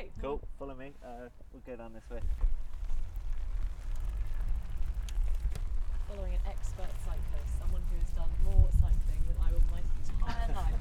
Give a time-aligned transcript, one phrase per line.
[0.00, 0.12] right.
[0.20, 0.92] Cool, follow me.
[1.04, 2.20] Uh, we'll go down this way.
[6.08, 9.80] Following an expert cyclist, someone who has done more cycling than I will my
[10.28, 10.74] entire life.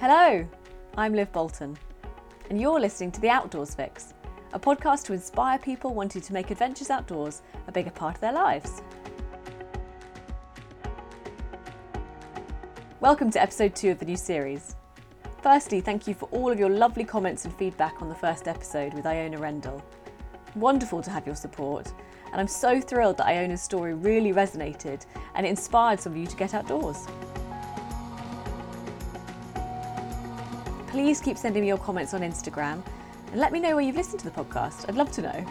[0.00, 0.46] Hello,
[0.98, 1.78] I'm Liv Bolton,
[2.50, 4.13] and you're listening to The Outdoors Fix,
[4.54, 8.32] a podcast to inspire people wanting to make adventures outdoors a bigger part of their
[8.32, 8.82] lives.
[13.00, 14.76] Welcome to episode two of the new series.
[15.42, 18.94] Firstly, thank you for all of your lovely comments and feedback on the first episode
[18.94, 19.82] with Iona Rendell.
[20.54, 21.92] Wonderful to have your support,
[22.30, 26.28] and I'm so thrilled that Iona's story really resonated and it inspired some of you
[26.28, 27.08] to get outdoors.
[30.86, 32.84] Please keep sending me your comments on Instagram
[33.34, 34.88] and let me know where you've listened to the podcast.
[34.88, 35.44] I'd love to know.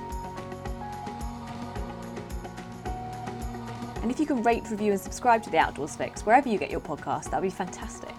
[4.02, 6.72] And if you can rate, review, and subscribe to The Outdoors Fix wherever you get
[6.72, 8.16] your podcast, that'd be fantastic.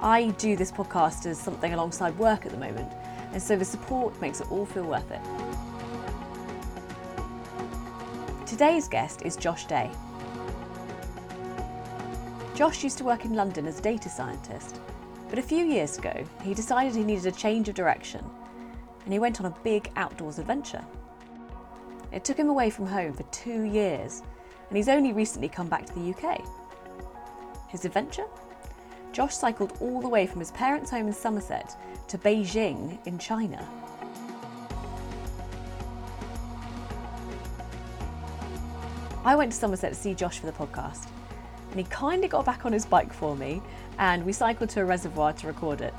[0.00, 2.92] I do this podcast as something alongside work at the moment,
[3.32, 5.20] and so the support makes it all feel worth it.
[8.46, 9.90] Today's guest is Josh Day.
[12.54, 14.78] Josh used to work in London as a data scientist,
[15.30, 18.24] but a few years ago he decided he needed a change of direction
[19.04, 20.84] and he went on a big outdoors adventure.
[22.12, 24.22] It took him away from home for two years
[24.68, 26.42] and he's only recently come back to the UK.
[27.68, 28.26] His adventure?
[29.12, 31.76] Josh cycled all the way from his parents' home in Somerset
[32.08, 33.68] to Beijing in China.
[39.24, 41.06] I went to Somerset to see Josh for the podcast,
[41.70, 43.62] and he kind of got back on his bike for me,
[43.98, 45.94] and we cycled to a reservoir to record it.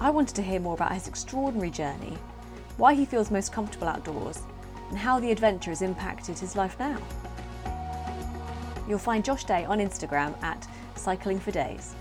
[0.00, 2.16] I wanted to hear more about his extraordinary journey,
[2.76, 4.42] why he feels most comfortable outdoors,
[4.90, 6.98] and how the adventure has impacted his life now.
[8.88, 11.96] You'll find Josh Day on Instagram at Cycling for Days.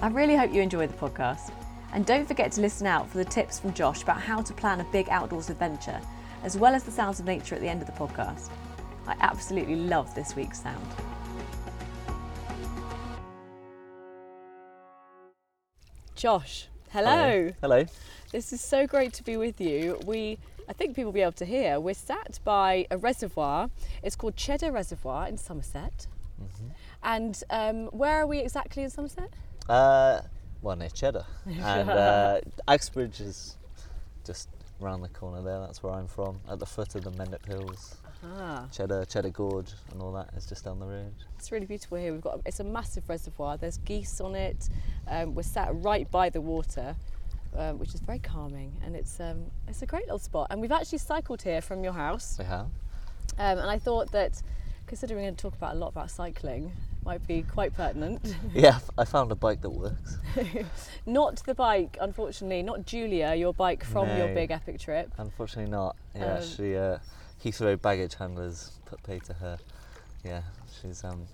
[0.00, 1.50] I really hope you enjoy the podcast.
[1.92, 4.80] And don't forget to listen out for the tips from Josh about how to plan
[4.80, 6.00] a big outdoors adventure,
[6.44, 8.50] as well as the sounds of nature at the end of the podcast.
[9.08, 10.86] I absolutely love this week's sound.
[16.18, 17.52] Josh, hello.
[17.60, 17.84] Hello.
[18.32, 20.00] This is so great to be with you.
[20.04, 20.36] We,
[20.68, 23.70] I think people will be able to hear, we're sat by a reservoir.
[24.02, 26.08] It's called Cheddar Reservoir in Somerset.
[27.04, 29.32] And um, where are we exactly in Somerset?
[29.68, 30.22] Uh,
[30.60, 31.24] well, near Cheddar.
[31.46, 33.56] And uh, Axbridge is
[34.24, 34.48] just
[34.80, 35.60] round the corner there.
[35.60, 37.96] That's where I'm from, at the foot of the Mendip Hills.
[38.24, 41.12] Ah, Cheddar, Cheddar Gorge, and all that is just down the road.
[41.38, 42.12] it's really beautiful here.
[42.12, 43.56] We've got it's a massive reservoir.
[43.56, 44.68] There's geese on it.
[45.06, 46.96] Um, we're sat right by the water,
[47.56, 50.48] um, which is very calming, and it's um, it's a great little spot.
[50.50, 52.36] And we've actually cycled here from your house.
[52.38, 52.66] We have.
[53.38, 54.42] Um, and I thought that,
[54.88, 56.72] considering we're going to talk about a lot about cycling,
[57.04, 58.34] might be quite pertinent.
[58.52, 60.18] Yeah, I found a bike that works.
[61.06, 65.12] not the bike, unfortunately, not Julia, your bike from your big epic trip.
[65.18, 65.94] Unfortunately, not.
[66.16, 66.98] Yeah, Um, she uh,
[67.44, 69.58] Heathrow baggage handlers put pay to her.
[70.24, 70.42] Yeah,
[70.80, 71.26] she's um,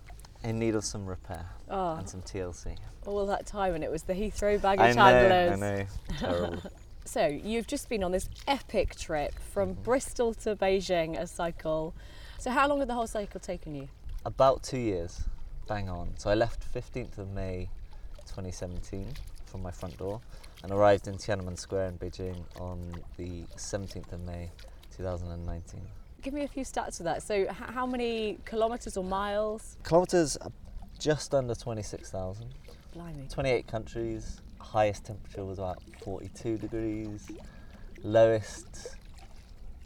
[0.42, 2.76] in need of some repair Oh, and some TLC.
[3.06, 5.60] all that time, and it was the Heathrow baggage I know, I handlers.
[5.60, 5.86] know.
[6.18, 6.62] Terrible.
[7.06, 11.94] So you've just been on this epic trip from Bristol to Beijing, a cycle.
[12.38, 13.88] So how long had the whole cycle taken you?
[14.24, 15.22] About two years,
[15.68, 16.14] bang on.
[16.16, 17.68] So I left 15th of May
[18.26, 19.06] 2017
[19.46, 20.20] from my front door
[20.62, 22.80] and arrived in Tiananmen Square in Beijing on
[23.18, 24.50] the 17th of May
[24.96, 25.80] 2019.
[26.22, 27.22] Give me a few stats of that.
[27.22, 29.76] So h- how many kilometres or miles?
[29.84, 30.38] Kilometres
[30.98, 32.46] just under 26,000.
[32.94, 33.28] Blimey.
[33.28, 34.40] 28 countries.
[34.58, 37.26] Highest temperature was about 42 degrees.
[38.02, 38.96] Lowest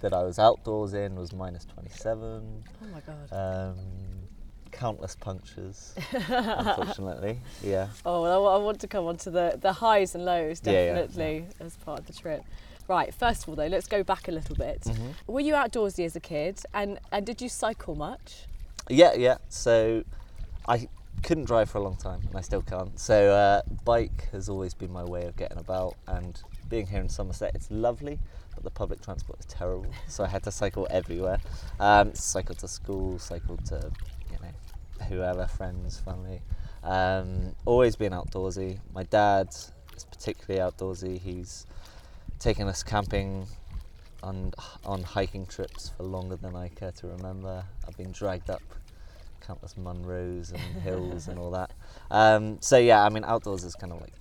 [0.01, 2.65] that I was outdoors in was minus 27.
[2.83, 3.33] Oh my god.
[3.71, 3.77] Um,
[4.71, 7.41] countless punctures, unfortunately.
[7.63, 7.89] Yeah.
[8.05, 10.73] Oh, well, I I want to come on to the, the highs and lows, Yeah,
[10.73, 12.43] yeah, definitely, as part of the trip.
[12.89, 14.81] Right, first of all, though, let's go back a little bit.
[14.81, 15.13] Mhm.
[15.27, 18.47] Were you outdoorsy as a kid, and, and did you cycle much?
[18.89, 19.37] Yeah, yeah.
[19.51, 20.05] So
[20.67, 20.89] I
[21.23, 22.99] couldn't drive for a long time, and I still can't.
[22.99, 26.41] So uh, bike has always been my way of getting about, and
[26.71, 28.19] being here in Somerset, it's lovely,
[28.55, 29.93] but the public transport is terrible.
[30.09, 31.41] So I had to cycle everywhere.
[31.79, 33.91] Um, cycle to school, cycle to
[34.33, 36.41] you know whoever, friends, family.
[36.83, 38.79] Um, always been outdoorsy.
[38.95, 39.49] My dad
[39.95, 41.21] is particularly outdoorsy.
[41.21, 41.67] He's
[42.39, 43.47] taken us camping
[44.23, 44.53] on
[44.85, 47.65] on hiking trips for longer than I care to remember.
[47.87, 48.63] I've been dragged up
[49.41, 51.71] countless Munros and hills and all that.
[52.11, 54.13] Um, so yeah, I mean, outdoors is kind of like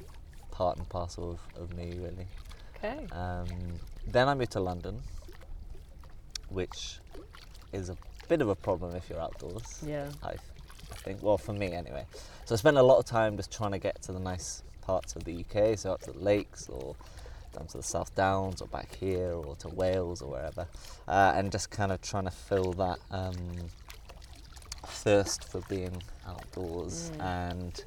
[0.52, 2.28] part and parcel of, of me, really.
[2.76, 3.08] Okay.
[3.12, 3.48] Um,
[4.08, 5.02] then I moved to London,
[6.50, 7.00] which
[7.74, 7.98] is a
[8.30, 9.84] bit of a problem if you're outdoors.
[9.86, 10.10] Yeah.
[10.24, 12.06] I, I think, well, for me anyway.
[12.46, 15.16] So I spent a lot of time just trying to get to the nice parts
[15.16, 16.96] of the UK, so up to the lakes or
[17.54, 20.68] down to the South Downs or back here or to Wales or wherever,
[21.08, 23.34] uh, and just kind of trying to fill that um,
[24.86, 27.12] thirst for being outdoors.
[27.18, 27.24] Mm.
[27.54, 27.84] And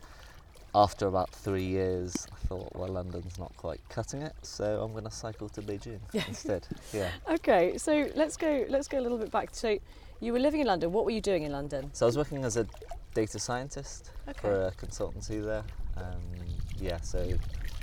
[0.74, 5.04] after about three years, I thought, well, London's not quite cutting it, so I'm going
[5.04, 6.66] to cycle to Beijing instead.
[6.92, 7.10] Yeah.
[7.28, 8.64] Okay, so let's go.
[8.68, 9.50] Let's go a little bit back.
[9.52, 9.78] So,
[10.20, 10.92] you were living in London.
[10.92, 11.90] What were you doing in London?
[11.92, 12.66] So I was working as a
[13.14, 14.38] data scientist Okay.
[14.40, 15.64] for a consultancy there.
[15.96, 16.20] Um,
[16.78, 17.32] yeah, so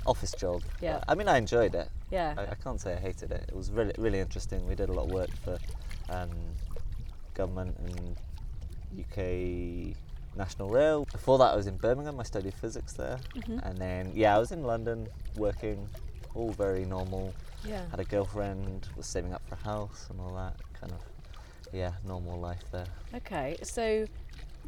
[0.08, 0.62] office job.
[0.80, 1.02] Yeah.
[1.06, 1.88] I mean, I enjoyed it.
[2.10, 2.34] Yeah.
[2.36, 3.44] I, I can't say I hated it.
[3.48, 4.66] It was really, really interesting.
[4.66, 5.58] We did a lot of work for
[6.08, 6.30] um,
[7.34, 8.16] government and
[8.98, 9.96] UK
[10.36, 11.06] National Rail.
[11.12, 12.18] Before that, I was in Birmingham.
[12.20, 13.60] I studied physics there, Mhm.
[13.66, 15.88] and then yeah, I was in London working,
[16.34, 17.34] all very normal.
[17.64, 17.82] Yeah.
[17.90, 21.00] Had a girlfriend, was saving up for a house and all that kind of,
[21.72, 22.86] yeah, normal life there.
[23.14, 24.06] Okay, so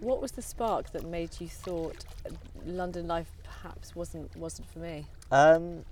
[0.01, 2.05] what was the spark that made you thought
[2.67, 5.07] London life perhaps wasn't wasn't for me?
[5.31, 5.85] Um,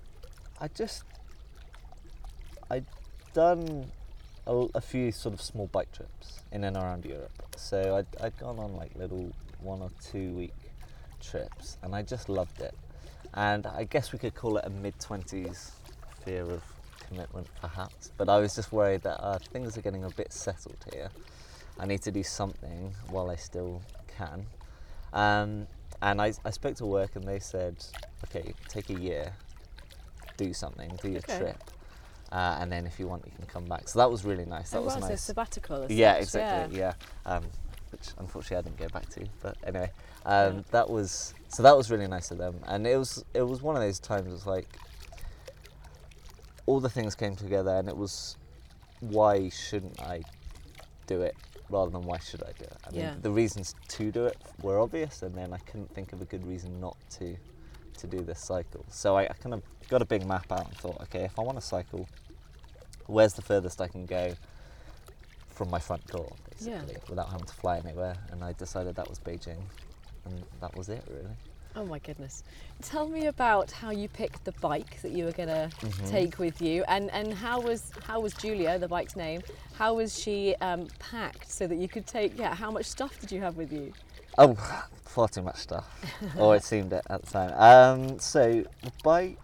[0.60, 1.04] I just
[2.70, 2.84] I'd
[3.34, 3.86] done
[4.46, 7.30] a, a few sort of small bike trips in and around Europe.
[7.56, 10.54] So I'd, I'd gone on like little one or two week
[11.20, 12.74] trips, and I just loved it.
[13.34, 15.72] And I guess we could call it a mid twenties
[16.24, 16.62] fear of
[17.06, 18.10] commitment, perhaps.
[18.16, 21.10] But I was just worried that uh, things are getting a bit settled here.
[21.78, 23.82] I need to do something while I still
[24.16, 24.46] can.
[25.12, 25.66] Um,
[26.02, 27.76] and I, I spoke to work and they said,
[28.24, 29.32] okay, take a year,
[30.36, 31.38] do something, do your Okay.
[31.38, 31.70] trip,
[32.32, 33.88] uh, and then if you want, you can come back.
[33.88, 34.70] So that was really nice.
[34.70, 35.22] That oh, was right, so nice.
[35.22, 35.84] sabbatical.
[35.84, 36.78] as Yeah, such, exactly.
[36.78, 36.92] Yeah,
[37.26, 37.44] Um,
[37.90, 39.26] which unfortunately I didn't go back to.
[39.42, 39.90] But anyway,
[40.26, 40.62] um, Yeah.
[40.72, 43.76] that was so that was really nice of them, and it was it was one
[43.76, 44.26] of those times.
[44.26, 44.68] It was like
[46.66, 48.36] all the things came together, and it was
[49.00, 50.22] why shouldn't I
[51.06, 51.34] do it
[51.70, 52.76] rather than why should I do it?
[52.86, 53.14] I mean, Yeah.
[53.20, 56.46] the reasons to do it were obvious, and then I couldn't think of a good
[56.46, 57.36] reason not to
[57.98, 58.84] to do this cycle.
[58.90, 61.42] So I, I kind of got a big map out and thought, okay, if I
[61.42, 62.08] want to cycle,
[63.06, 64.36] where's the furthest I can go
[65.50, 66.78] from my front door, Yeah.
[66.82, 68.16] basically, without having to fly anywhere?
[68.30, 69.58] And I decided that was Beijing,
[70.24, 71.34] and that was it, really.
[71.76, 72.42] Oh my goodness.
[72.82, 76.10] Tell me about how you picked the bike that you were going to Mhm.
[76.10, 79.42] take with you and, and how was how was Julia, the bike's name,
[79.76, 83.30] how was she um, packed so that you could take, yeah, how much stuff did
[83.30, 83.92] you have with you?
[84.38, 84.54] Oh,
[85.04, 85.86] far too much stuff,
[86.38, 87.52] or it seemed it at the time.
[87.54, 89.38] Um, so the bike,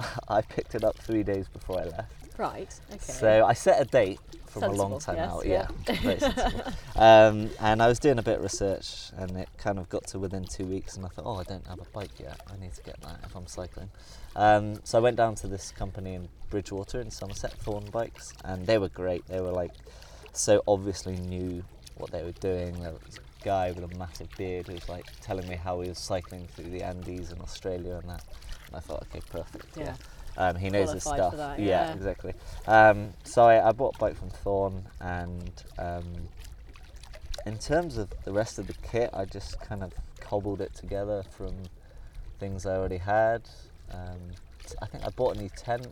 [0.28, 2.12] I picked it up three days before I left.
[2.38, 2.98] Right, okay.
[2.98, 4.20] So I set a date
[4.60, 5.46] from a long time yes, out.
[5.46, 5.68] yeah.
[5.88, 6.72] Yeah, very sensible.
[6.96, 10.18] Um, and I was doing a bit of research, and it kind of got to
[10.18, 12.40] within two weeks, and I thought, oh, I don't have a bike yet.
[12.52, 13.88] I need to get that if I'm cycling.
[14.34, 18.66] Um, so I went down to this company in Bridgwater in Somerset, Thorn Bikes, and
[18.66, 19.26] they were great.
[19.28, 19.72] They were like
[20.38, 21.64] so obviously knew
[21.96, 22.80] what they were doing.
[22.80, 25.88] There was a guy with a massive beard who was like telling me how he
[25.88, 28.24] was cycling through the Andes in Australia and that.
[28.68, 29.76] And I thought, okay, perfect.
[29.76, 29.94] Yeah.
[30.36, 31.36] Um, he knows his stuff.
[31.36, 31.94] that, yeah, yeah.
[31.94, 32.34] exactly.
[32.66, 36.04] Um, so I, I bought a bike from Thorn, and um,
[37.46, 41.24] in terms of the rest of the kit, I just kind of cobbled it together
[41.36, 41.54] from
[42.38, 43.42] things I already had.
[43.92, 44.18] Um,
[44.82, 45.88] I think I bought a new tent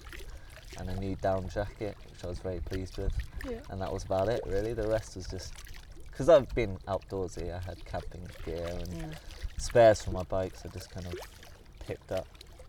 [0.78, 3.12] and a new down jacket, which I was very pleased with,
[3.49, 3.59] Yeah.
[3.71, 4.75] and that was about it really.
[4.75, 5.55] The rest was just
[6.11, 7.52] because I've been outdoorsy.
[7.55, 9.14] I had camping gear and Mm.
[9.59, 10.62] spares for my bikes.
[10.64, 11.14] I just kind of
[11.87, 12.26] picked up.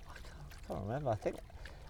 [0.09, 0.25] I can't,
[0.63, 1.09] I can't remember.
[1.09, 1.37] I think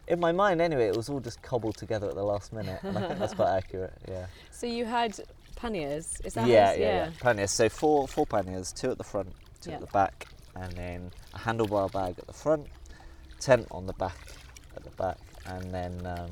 [0.07, 2.97] in my mind anyway, it was all just cobbled together at the last minute, and
[2.97, 3.93] I think that's quite accurate.
[4.07, 4.27] Yeah.
[4.51, 5.19] So you had
[5.55, 7.09] panniers, is that how Yeah, yeah, yeah.
[7.19, 7.51] Panniers.
[7.51, 9.75] So four four panniers, two at the front, two Yeah.
[9.75, 12.65] at the back, and then a handlebar bag at the front,
[13.39, 14.17] tent on the back
[14.75, 16.31] at the back, and then um,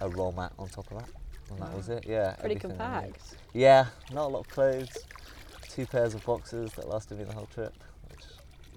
[0.00, 1.08] a roll mat on top of that.
[1.50, 1.76] And that Wow.
[1.76, 2.04] was it.
[2.06, 2.34] Yeah.
[2.38, 3.14] Pretty everything I needed.
[3.14, 3.34] compact.
[3.54, 5.04] Yeah, not a lot of clothes.
[5.68, 7.74] Two pairs of boxes that lasted me the whole trip,
[8.10, 8.24] which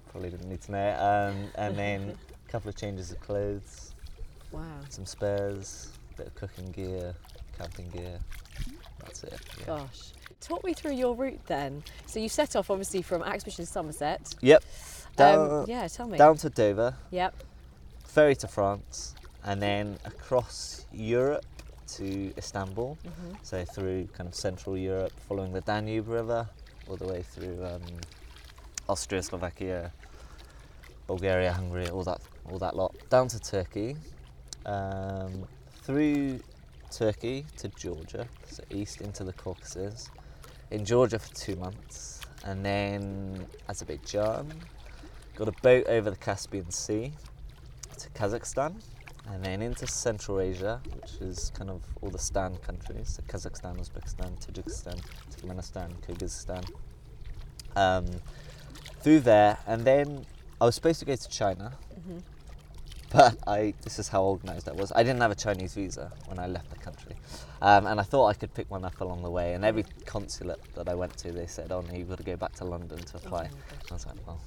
[0.10, 0.90] probably didn't need to know.
[0.98, 2.18] Um, and then
[2.52, 3.94] a couple of changes of clothes,
[4.52, 4.62] Wow.
[4.90, 7.16] some spares, a bit of cooking gear,
[7.58, 8.20] camping gear.
[9.00, 9.40] That's it.
[9.60, 9.66] Yeah.
[9.68, 10.12] Gosh.
[10.42, 11.82] Talk me through your route then.
[12.08, 14.36] So you set off obviously from Axbridge in Somerset.
[14.42, 14.64] Yep.
[15.16, 16.18] Down, um, yeah, tell me.
[16.18, 17.36] down to Dover, Yep.
[18.04, 19.16] ferry to France,
[19.46, 21.46] and then across Europe
[21.96, 22.98] to Istanbul.
[23.04, 26.50] hmm So through kind of Central Europe, following the Danube River,
[26.90, 27.82] all the way through um,
[28.90, 29.92] Austria, Slovakia,
[31.12, 33.98] Bulgaria, Hungary, all that, all that lot, down to Turkey,
[34.66, 35.46] um,
[35.84, 36.40] through
[36.90, 40.10] Turkey to Georgia, so east into the Caucasus,
[40.70, 44.54] in Georgia for two months, and then Azerbaijan,
[45.36, 47.12] got a boat over the Caspian Sea
[48.00, 48.74] to Kazakhstan,
[49.32, 53.76] and then into Central Asia, which is kind of all the Stan countries so Kazakhstan,
[53.84, 54.98] Uzbekistan, Tajikistan,
[55.30, 56.64] Turkmenistan, Kyrgyzstan.
[57.76, 58.06] Um,
[59.02, 60.26] through there, and then
[60.62, 61.74] I was supposed to go to China,
[63.12, 64.92] but I this is how organised I was.
[64.96, 67.16] I didn't have a Chinese visa when I left the country,
[67.64, 69.56] um, and I thought I could pick one up along the way.
[69.56, 72.36] And every consulate that I went to, they said, "Oh no, you've got to go
[72.36, 73.50] back to London to apply."
[73.90, 74.40] I was like, "Well,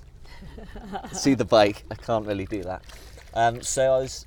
[1.13, 1.83] see the bike.
[1.91, 2.83] I can't really do that."
[3.35, 4.25] Um, so I was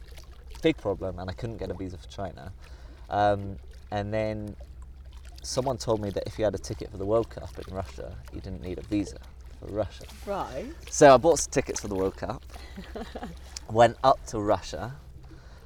[0.61, 2.51] big problem, and I couldn't get a visa for China.
[3.09, 3.59] Um,
[3.91, 4.57] and then
[5.41, 8.17] someone told me that if you had a ticket for the World Cup in Russia,
[8.33, 9.19] you didn't need a visa
[9.59, 10.03] for Russia.
[10.25, 10.65] Right.
[10.89, 12.43] So I bought some tickets for the World Cup,
[13.71, 14.93] went up to Russia,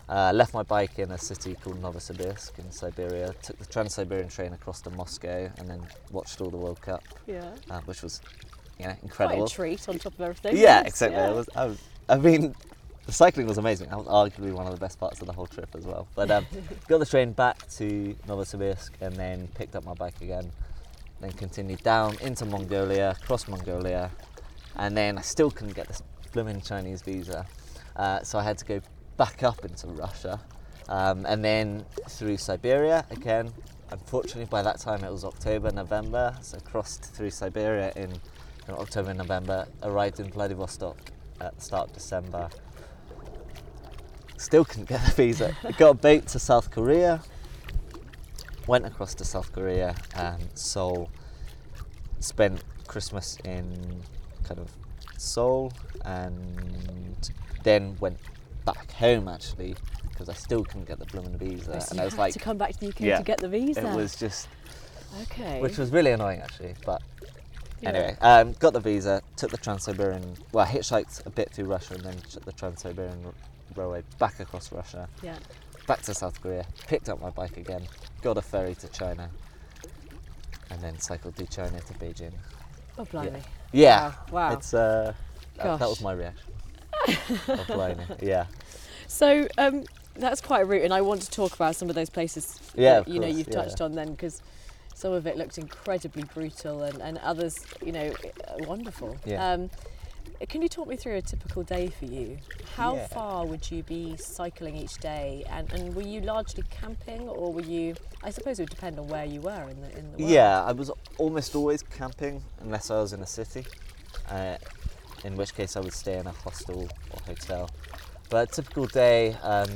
[0.09, 4.27] uh, left my bike in a city called Novosibirsk in Siberia, took the Trans Siberian
[4.29, 7.49] train across to Moscow, and then watched all the World Cup, Yeah.
[7.69, 8.21] uh, which was
[8.79, 9.45] you know, Quite incredible.
[9.45, 10.57] a treat on top of everything.
[10.57, 11.17] Yeah, exactly.
[11.17, 11.27] yeah.
[11.27, 12.55] I, was, I, was, I mean,
[13.05, 13.89] the cycling was amazing.
[13.89, 16.07] That was arguably one of the best parts of the whole trip as well.
[16.15, 16.45] But um,
[16.87, 20.51] got the train back to Novosibirsk and then picked up my bike again.
[21.21, 24.11] Then continued down into Mongolia, across Mongolia,
[24.75, 26.01] and then I still couldn't get this
[26.33, 27.45] blooming Chinese visa.
[27.95, 28.81] Uh, so I had to go
[29.17, 30.39] back up into Russia
[30.89, 33.51] um, and then through Siberia again.
[33.91, 38.11] Unfortunately, by that time it was October, November, so I crossed through Siberia in,
[38.67, 40.97] in October, November, arrived in Vladivostok
[41.41, 42.49] at the start of December.
[44.37, 45.55] Still couldn't get the visa.
[45.77, 47.21] Got a boat to South Korea,
[48.71, 51.09] went across to South Korea, and Seoul.
[52.21, 54.01] Spent Christmas in
[54.45, 54.69] kind of
[55.17, 55.73] Seoul,
[56.05, 57.29] and
[57.63, 58.17] then went
[58.65, 59.75] back home actually
[60.09, 62.33] because I still couldn't get the blooming visa, So and you I was had like,
[62.33, 63.17] to come back to the UK Yeah.
[63.17, 63.81] to get the visa.
[63.85, 64.47] it was just,
[65.23, 65.59] okay.
[65.59, 67.01] which was really annoying actually, but
[67.81, 67.89] Yeah.
[67.89, 72.03] Anyway, um, got the visa, took the Trans-Siberian, well, hitchhiked a bit through Russia and
[72.03, 73.33] then took the Trans-Siberian
[73.75, 75.37] Railway back across Russia, Yeah.
[75.91, 77.81] Back to South Korea, picked up my bike again,
[78.21, 79.29] got a ferry to China,
[80.69, 82.31] and then cycled through China to Beijing.
[82.97, 83.41] Oh blimey.
[83.73, 84.13] Yeah, Wow.
[84.31, 84.53] wow.
[84.53, 85.13] it's uh,
[85.57, 86.49] that, that was my reaction.
[87.49, 88.05] oh, blimey.
[88.21, 88.45] Yeah,
[89.07, 89.83] So um,
[90.15, 93.01] that's quite a route, and I want to talk about some of those places Yeah,
[93.01, 93.55] that You know, you've yeah.
[93.61, 94.41] touched on then, because
[94.95, 98.13] some of it looked incredibly brutal, and, and others, you know,
[98.59, 99.17] wonderful.
[99.25, 99.45] Yeah.
[99.45, 99.69] Um,
[100.49, 102.37] can you talk me through a typical day for you?
[102.75, 103.07] How Yeah.
[103.07, 107.61] far would you be cycling each day, and, and were you largely camping, or were
[107.61, 107.95] you?
[108.23, 110.31] I suppose it would depend on where you were in the in the world.
[110.31, 110.63] yeah.
[110.63, 113.65] I was almost always camping unless I was in a city,
[114.29, 114.57] uh,
[115.23, 117.69] in which case I would stay in a hostel or hotel.
[118.29, 119.69] But a typical day, um,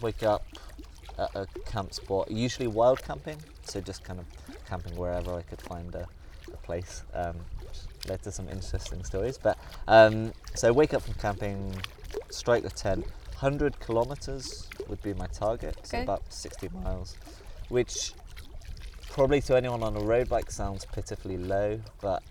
[0.00, 0.44] wake up
[1.18, 4.26] at a camp spot, usually wild camping, so just kind of
[4.68, 6.06] camping wherever I could find a,
[6.52, 7.36] a place, um,
[8.08, 9.38] led to some interesting stories.
[9.38, 11.74] But um, so wake up from camping,
[12.30, 13.04] strike the tent.
[13.40, 16.04] 100 kilometers would be my target, so Okay.
[16.04, 17.16] about 60 miles,
[17.68, 18.12] which
[19.10, 22.22] probably to anyone on a road bike sounds pitifully low, but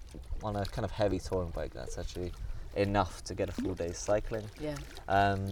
[0.41, 2.31] on a kind of heavy touring bike, that's actually
[2.75, 4.45] enough to get a full day's cycling.
[4.59, 4.75] Yeah.
[5.09, 5.47] Um,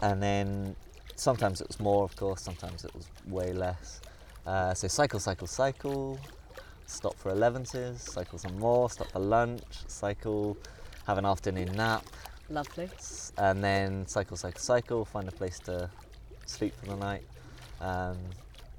[0.00, 0.76] and then
[1.16, 4.00] sometimes it was more, of course, sometimes it was way less.
[4.46, 6.20] Uh, so cycle, cycle, cycle,
[6.86, 10.56] stop for 11s, cycle some more, stop for lunch, cycle,
[11.06, 12.04] have an afternoon nap,
[12.48, 12.88] Lovely.
[13.38, 15.90] and then cycle, cycle, cycle, find a place to
[16.46, 17.22] sleep for the night,
[17.80, 18.16] um,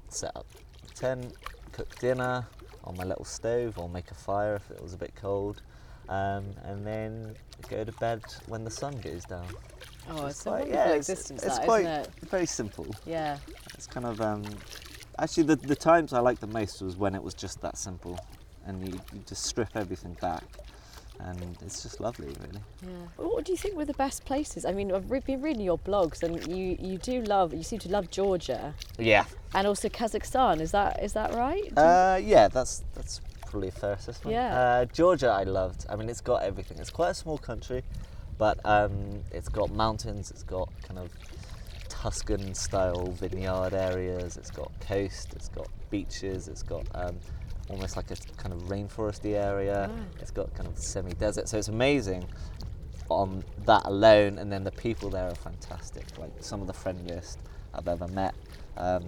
[0.08, 0.46] set up
[0.86, 1.32] the tent,
[1.72, 2.46] cook dinner
[2.84, 5.60] on my little stove or make a fire if it was a bit cold,
[6.08, 7.34] um, and then
[7.68, 9.46] go to bed when the sun goes down.
[10.10, 12.10] Oh, it's, a quite- wonderful yeah, it's- existence, it's that, quite- not it?
[12.30, 12.86] Very simple.
[13.04, 13.36] Yeah.
[13.74, 14.42] It's kind of um,
[15.18, 18.18] actually the the times I liked the most was when it was just that simple,
[18.66, 20.44] and you, you just strip everything back,
[21.20, 22.60] and it's just lovely, really.
[22.82, 22.88] Yeah.
[23.16, 24.64] What do you think were the best places?
[24.64, 27.78] I mean, I've re- been reading your blogs, and you, you do love, you seem
[27.80, 29.24] to love Georgia Yeah.
[29.54, 30.60] and also Kazakhstan.
[30.60, 31.72] Is that is that right?
[31.76, 34.32] Uh, yeah, that's that's probably a fair assessment.
[34.34, 34.58] Yeah.
[34.58, 35.86] Uh, Georgia, I loved.
[35.88, 36.78] I mean, it's got everything.
[36.78, 37.82] It's quite a small country,
[38.36, 40.30] but um, it's got mountains.
[40.30, 41.10] It's got kind of
[41.88, 44.36] Tuscan style vineyard areas.
[44.36, 45.32] It's got coast.
[45.34, 46.48] It's got beaches.
[46.48, 47.18] It's got um,
[47.68, 49.90] almost like a kind of rainforesty area.
[49.92, 50.04] Wow.
[50.20, 51.48] It's got kind of semi-desert.
[51.48, 52.24] So it's amazing
[53.08, 54.38] on that alone.
[54.38, 56.04] And then the people there are fantastic.
[56.18, 57.38] Like some of the friendliest
[57.74, 58.34] I've ever met.
[58.76, 59.04] Um,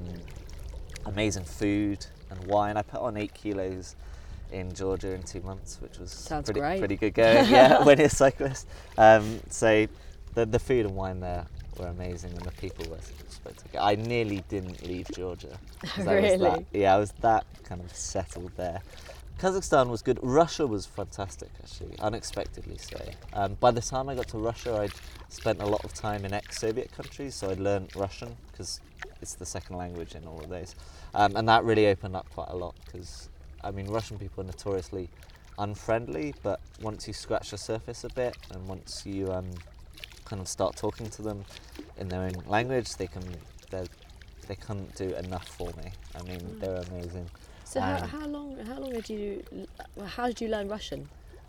[1.06, 2.76] amazing food and wine.
[2.76, 3.96] I put on eight kilos
[4.52, 6.78] in Georgia in two months, which was Sounds pretty, great.
[6.80, 7.48] pretty good going.
[7.48, 8.66] Yeah, when you're a cyclist.
[8.98, 9.86] Um, so
[10.34, 11.46] the the food and wine there
[11.80, 13.84] were amazing, and the people were spectacular.
[13.84, 15.58] I nearly didn't leave Georgia.
[15.82, 16.66] 'cause I that- Really?
[16.72, 18.80] yeah, I was that kind of settled there.
[19.38, 20.18] Kazakhstan was good.
[20.22, 22.98] Russia was fantastic, actually, unexpectedly so.
[23.32, 24.92] Um, by the time I got to Russia, I'd
[25.32, 28.80] spent a lot of time in ex-Soviet countries, so I'd learned Russian because
[29.22, 30.74] it's the second language in all of those,
[31.14, 32.74] um, and that really opened up quite a lot.
[32.84, 33.30] Because
[33.64, 35.08] I mean, Russian people are notoriously
[35.58, 39.50] unfriendly, but once you scratch the surface a bit, and once you um,
[40.30, 41.44] kind of start talking to them
[41.98, 43.24] in their own language, they can
[43.70, 43.84] they
[44.48, 45.88] they can't do enough for me.
[46.18, 46.60] I mean, Mm.
[46.60, 47.26] they're amazing.
[47.64, 49.26] So how, Um, how long how long did you
[50.16, 51.00] how did you learn Russian?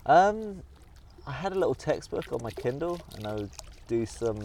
[0.05, 0.37] Um,
[1.27, 3.51] I had a little textbook on my Kindle, and I would
[3.87, 4.39] do some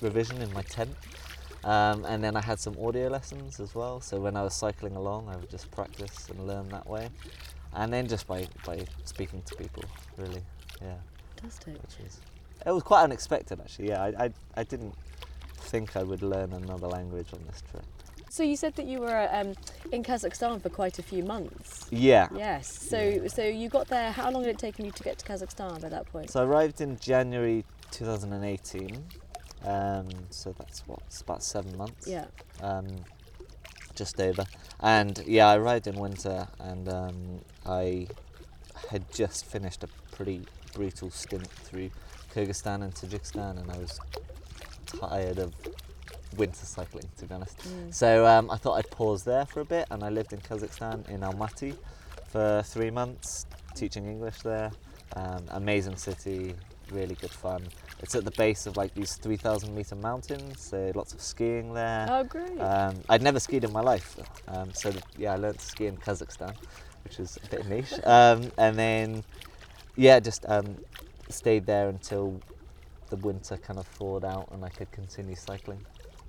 [0.00, 0.94] revision in my tent.
[1.64, 4.00] Um, and then I had some audio lessons as well.
[4.00, 7.04] So when I was cycling along, I would just practice and learn that way.
[7.74, 9.84] And then just by, by speaking to people,
[10.16, 10.42] really,
[10.80, 10.98] yeah.
[11.36, 11.74] Fantastic.
[11.82, 12.14] Which is
[12.66, 13.88] it was quite unexpected actually.
[13.88, 14.94] Yeah, I, I, I didn't
[15.58, 17.84] think I would learn another language on this trip.
[18.30, 19.54] So you said that you were um,
[19.92, 21.86] in Kazakhstan for quite a few months.
[21.90, 22.28] Yeah.
[22.34, 22.66] Yes.
[22.88, 23.28] So Yeah.
[23.28, 24.10] so you got there.
[24.10, 26.30] How long had it taken you to get to Kazakhstan by that point?
[26.30, 29.04] So I arrived in January 2018.
[29.64, 32.08] Um, so that's what, it's about seven months.
[32.08, 32.24] yeah.
[32.62, 32.86] um,
[33.94, 34.44] just over.
[34.80, 38.08] And yeah, I arrived in winter, and um, I
[38.90, 41.90] had just finished a pretty brutal stint through
[42.34, 44.00] Kyrgyzstan and Tajikistan, and I was
[44.86, 45.52] tired of
[46.36, 47.58] winter cycling, to be honest.
[47.58, 47.94] Mm.
[47.94, 51.08] So um, I thought I'd pause there for a bit, and I lived in Kazakhstan
[51.08, 51.76] in Almaty
[52.28, 54.72] for three months, teaching English there.
[55.14, 56.54] Um, amazing city,
[56.90, 57.62] really good fun.
[58.00, 62.06] It's at the base of like these 3,000 meter mountains, so lots of skiing there.
[62.10, 62.58] Oh, great.
[62.58, 64.16] Um, I'd never skied in my life,
[64.48, 66.54] um, so yeah, I learned to ski in Kazakhstan,
[67.04, 67.92] which is a bit niche.
[68.04, 69.24] Um, and then,
[69.96, 70.76] yeah, just um,
[71.28, 72.40] stayed there until
[73.10, 75.84] the winter kind of thawed out and I could continue cycling,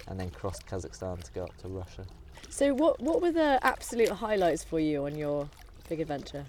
[0.07, 2.05] and then crossed Kazakhstan to go up to Russia.
[2.49, 5.49] so what what were the absolute highlights for you on your
[5.87, 6.45] big adventure?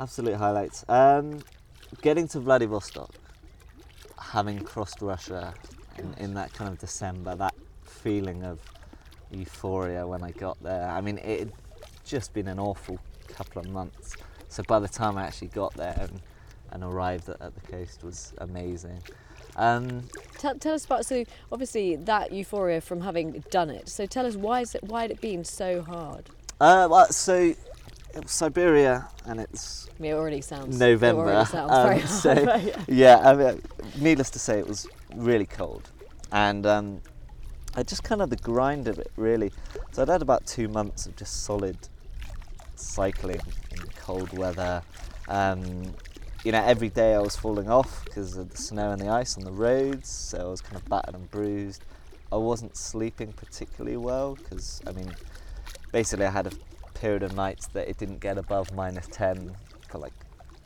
[0.00, 0.84] Absolute highlights.
[0.88, 1.40] Um,
[2.02, 3.14] getting to Vladivostok,
[4.20, 5.54] having crossed Russia
[5.96, 8.60] in, in that kind of December, that feeling of
[9.30, 10.88] euphoria when I got there.
[10.88, 11.52] I mean, it had
[12.04, 14.16] just been an awful couple of months.
[14.48, 16.20] So by the time I actually got there and,
[16.72, 19.00] and arrived at, at the coast was amazing.
[19.56, 20.04] Um,
[20.38, 23.88] Tell, tell us about so obviously that euphoria from having done it.
[23.88, 26.28] So tell us why is it why had it been so hard?
[26.60, 27.34] uh, well, so
[28.14, 32.84] it was Siberia and it's it already sounds November, already sounds um, so- yeah.
[32.88, 33.62] yeah, I mean,
[33.98, 35.90] needless to say, it was really cold,
[36.30, 37.00] and um,
[37.74, 39.50] I just kind of the grind of it really.
[39.92, 41.76] So I'd had about two months of just solid
[42.76, 43.40] cycling
[43.72, 44.82] in cold weather.
[45.28, 45.94] Um,
[46.44, 49.36] you know, every day I was falling off because of the snow and the ice
[49.36, 51.82] on the roads, so I was kind of battered and bruised.
[52.30, 55.10] I wasn't sleeping particularly well because, I mean,
[55.92, 56.52] basically I had a
[56.94, 59.54] period of nights that it didn't get above minus 10
[59.88, 60.12] for like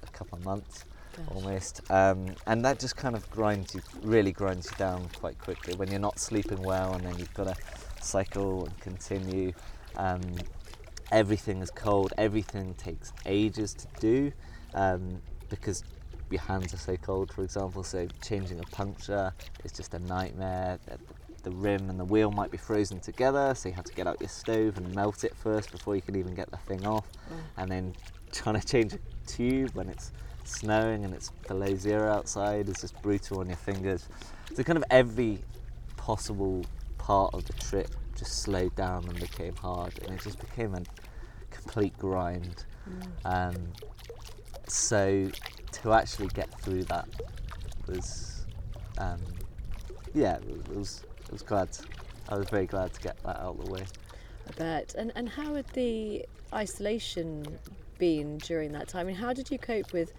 [0.02, 0.84] a couple of months
[1.16, 1.26] Gosh.
[1.34, 1.90] almost.
[1.90, 5.90] Um, and that just kind of grinds you, really grinds you down quite quickly when
[5.90, 7.56] you're not sleeping well and then you've got to
[8.00, 9.52] cycle and continue.
[9.96, 10.20] Um,
[11.10, 14.32] everything is cold, everything takes ages to do
[14.74, 15.20] um,
[15.60, 15.84] because
[16.30, 17.82] your hands are so cold, for example.
[17.84, 19.32] So changing a puncture
[19.64, 20.78] is just a nightmare.
[20.86, 20.98] The-
[21.50, 24.28] rim and the wheel might be frozen together, so you have to get out your
[24.28, 27.08] stove and melt it first before you can even get the thing off
[27.56, 27.94] and then
[28.30, 30.12] trying to change a tube when it's
[30.44, 34.08] snowing and it's below zero outside is just brutal on your fingers.
[34.54, 35.40] So kind of every
[35.96, 36.64] possible
[36.96, 40.82] part of the trip just slowed down and became hard, and it just became a
[41.50, 42.64] complete grind.
[43.24, 43.72] Um,
[44.72, 45.30] so
[45.72, 47.08] to actually get through that
[47.86, 48.46] was,
[48.98, 49.20] um,
[50.14, 51.68] yeah, it was, it was glad.
[52.28, 53.84] I was very glad to get that out of the way.
[54.48, 54.94] I bet.
[54.96, 57.58] And and how had the isolation
[57.98, 59.02] been during that time?
[59.02, 60.12] I mean, how did you cope with,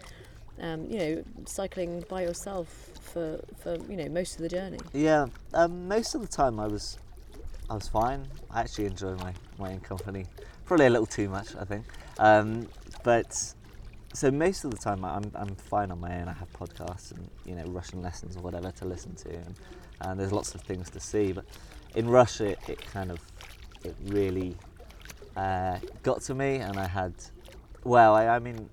[0.62, 2.68] um, you know, cycling by yourself
[3.02, 4.80] for for you know most of the journey?
[4.94, 6.98] Yeah, um, most of the time I was,
[7.70, 8.26] I was fine.
[8.52, 10.26] I actually enjoy my, my own company,
[10.66, 11.86] probably a little too much, I think.
[12.20, 12.68] Um,
[13.04, 13.54] but
[14.14, 16.28] so most of the time I'm, I'm fine on my own.
[16.28, 19.56] I have podcasts and you know Russian lessons or whatever to listen to, and,
[20.02, 21.32] and there's lots of things to see.
[21.32, 21.46] But
[21.96, 23.20] in Russia, it, it kind of
[23.84, 24.56] it really
[25.36, 27.14] uh, got to me, and I had,
[27.84, 28.70] well, I, I mean,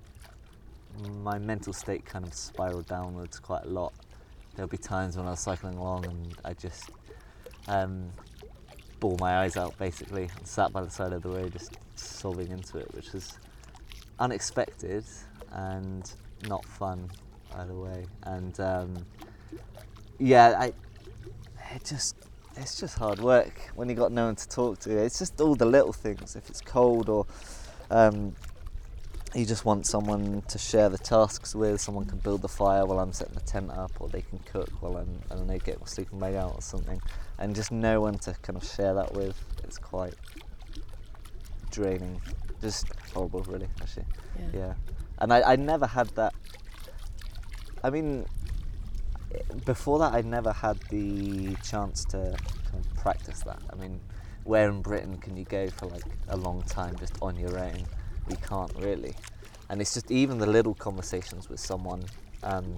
[1.23, 3.93] my mental state kind of spiraled downwards quite a lot
[4.55, 6.89] there'll be times when I was cycling along and I just
[7.67, 8.11] um,
[9.19, 12.77] my eyes out basically and sat by the side of the road just sobbing into
[12.77, 13.39] it, which was
[14.19, 15.03] unexpected
[15.51, 16.11] and
[16.47, 17.09] not fun
[17.55, 18.05] either way.
[18.23, 19.05] And um,
[20.19, 20.73] yeah, I
[21.73, 22.15] it just
[22.57, 24.97] it's just hard work when you got no one to talk to.
[24.97, 26.35] It's just all the little things.
[26.35, 27.25] If it's cold or
[27.89, 28.35] um,
[29.33, 31.79] you just want someone to share the tasks with.
[31.79, 34.69] Someone can build the fire while I'm setting the tent up, or they can cook
[34.81, 37.01] while I'm I don't know get my sleeping bag out or something.
[37.37, 39.37] And just no one to kind of share that with.
[39.63, 40.13] It's quite
[41.71, 42.21] draining,
[42.61, 43.67] just horrible, really.
[43.81, 44.05] Actually,
[44.53, 44.73] yeah.
[45.21, 46.33] And I, I never had that.
[47.83, 48.25] I mean,
[49.65, 52.35] before that, I'd never had the chance to
[52.69, 53.61] kind of practice that.
[53.71, 54.01] I mean,
[54.43, 57.85] where in Britain can you go for like a long time just on your own?
[58.29, 59.13] You can't really.
[59.69, 62.03] And it's just even the little conversations with someone
[62.43, 62.77] um,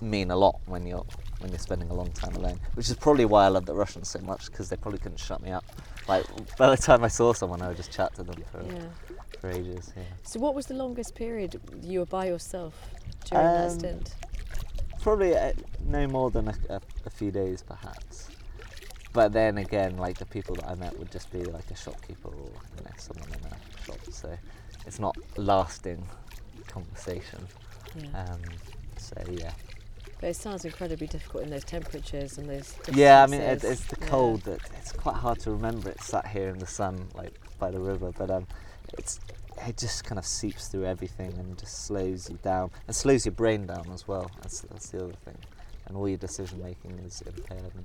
[0.00, 1.04] mean a lot when you're
[1.40, 2.60] when you're spending a long time alone.
[2.74, 5.42] Which is probably why I love the Russians so much because they probably couldn't shut
[5.42, 5.64] me up.
[6.06, 6.24] Like
[6.56, 9.16] by the time I saw someone, I would just chat to them for, Yeah.
[9.42, 9.92] For ages.
[9.96, 10.04] Yeah.
[10.22, 12.74] So, what was the longest period you were by yourself
[13.28, 14.14] during that Um, stint?
[15.02, 15.52] Probably uh,
[15.84, 18.28] no more than a, a, a few days, perhaps.
[19.12, 22.28] But then again, like the people that I met would just be like a shopkeeper
[22.28, 24.28] or you know someone in a shop, so
[24.86, 26.06] it's not lasting
[26.68, 27.40] conversation.
[27.96, 28.24] Yeah.
[28.24, 28.40] Um,
[28.96, 29.50] so yeah,
[30.20, 32.74] But it sounds incredibly difficult in those temperatures and those.
[32.94, 33.22] yeah.
[33.24, 34.06] I mean, it, it's the Yeah.
[34.06, 35.90] cold that it's quite hard to remember.
[35.90, 38.46] It sat here in the sun, like by the river, but um,
[38.98, 39.20] it's
[39.66, 43.32] it just kind of seeps through everything and just slows you down and slows your
[43.32, 44.30] brain down as well.
[44.40, 45.38] That's that's the other thing,
[45.86, 47.72] and all your decision making is impaired.
[47.74, 47.84] And,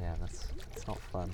[0.00, 1.30] yeah, that's it's not fun.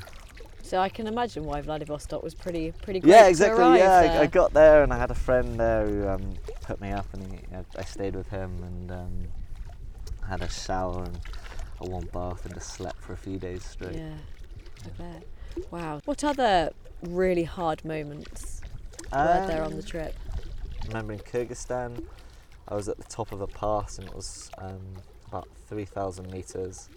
[0.62, 3.79] So I can imagine why Vladivostok was pretty pretty great Yeah, exactly.
[3.79, 6.90] Yeah, I, I got there and I had a friend there who um, put me
[6.92, 9.29] up, and he, I, I stayed with him and um,
[10.29, 11.21] had a shower and
[11.81, 13.97] a warm bath and just slept for a few days straight.
[13.97, 14.14] Yeah,
[14.87, 15.23] I bet.
[15.71, 16.01] Wow.
[16.05, 16.71] What other
[17.03, 18.62] really hard moments
[19.12, 20.14] were there on the Um, trip?
[20.88, 22.03] remember in Kyrgyzstan,
[22.68, 24.81] I was at the top of a pass and it was um,
[25.29, 26.88] about 3,000 meters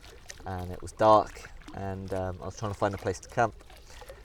[0.45, 3.53] and it was dark and um, I was trying to find a place to camp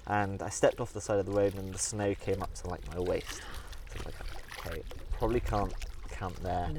[0.06, 2.68] and I stepped off the side of the road and the snow came up to
[2.68, 3.40] like my waist.
[3.92, 4.82] So I was like, okay,
[5.18, 5.72] probably can't
[6.10, 6.70] camp there.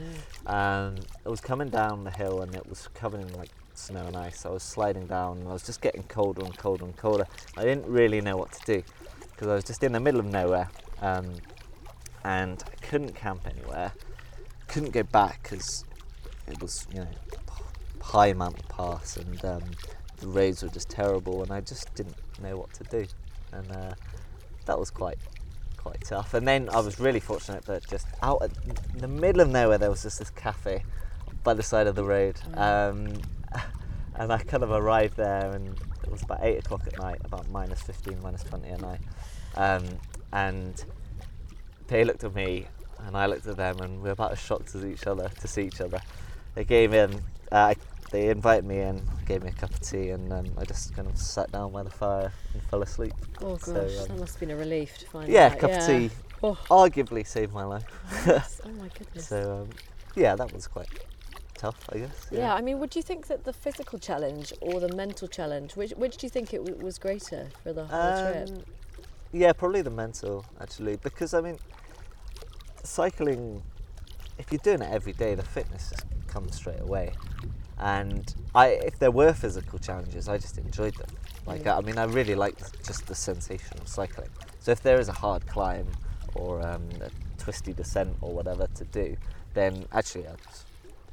[0.45, 0.85] I.
[0.85, 0.95] Um,
[1.25, 4.45] it was coming down the hill and it was covered in like snow and ice.
[4.45, 7.25] I was sliding down and I was just getting colder and colder and colder.
[7.57, 8.83] I didn't really know what to do
[9.31, 10.69] because I was just in the middle of nowhere
[11.01, 11.35] um,
[12.23, 13.91] and I couldn't camp anywhere.
[14.67, 15.85] Couldn't go back because
[16.47, 17.07] it was, you know,
[18.01, 19.63] high mountain pass and um,
[20.17, 23.05] the roads were just terrible and I just didn't know what to do.
[23.51, 23.93] And uh,
[24.65, 25.17] that was quite
[25.77, 26.35] quite tough.
[26.35, 28.51] And then I was really fortunate that just out at,
[28.93, 30.83] in the middle of nowhere there was just this cafe
[31.43, 32.39] by the side of the road.
[32.53, 33.13] Um,
[34.15, 37.49] and I kind of arrived there and it was about eight o'clock at night, about
[37.49, 38.99] minus 15, minus 20 at night.
[39.55, 39.83] Um,
[40.31, 40.83] and
[41.87, 42.67] they looked at me
[43.05, 45.47] and I looked at them and we were about as shocked as each other to
[45.47, 46.01] see each other.
[46.55, 47.73] They came in, uh,
[48.11, 51.07] they invited me in, gave me a cup of tea, and um, I just kind
[51.07, 53.13] of sat down by the fire and fell asleep.
[53.41, 55.85] Oh gosh, So, um, that must have been a relief to find Yeah, cup of
[55.85, 56.09] tea
[56.43, 57.85] Oh, arguably saved my life.
[58.25, 58.61] yes.
[58.65, 59.27] oh my goodness.
[59.27, 59.69] So um,
[60.15, 60.89] yeah, that was quite
[61.55, 62.27] tough, I guess.
[62.31, 62.53] yeah.
[62.53, 66.17] I mean, would you think that the physical challenge or the mental challenge, which which
[66.17, 68.65] do you think it w- was greater for the whole trip?
[69.33, 71.57] Um, yeah, probably the mental actually, because I mean,
[72.83, 73.61] cycling.
[74.37, 77.13] If you're doing it every day, the fitness just comes straight away.
[77.77, 81.09] And I, if there were physical challenges, I just enjoyed them.
[81.45, 81.77] Like Yeah.
[81.77, 84.29] I mean, I really like just the sensation of cycling.
[84.59, 85.87] So if there is a hard climb
[86.35, 87.09] or um, a
[87.41, 89.17] twisty descent or whatever to do,
[89.53, 90.65] then actually it's,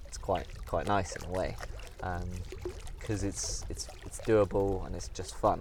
[0.07, 1.57] it's quite quite nice in a way
[2.99, 5.61] because it's it's it's doable and it's just fun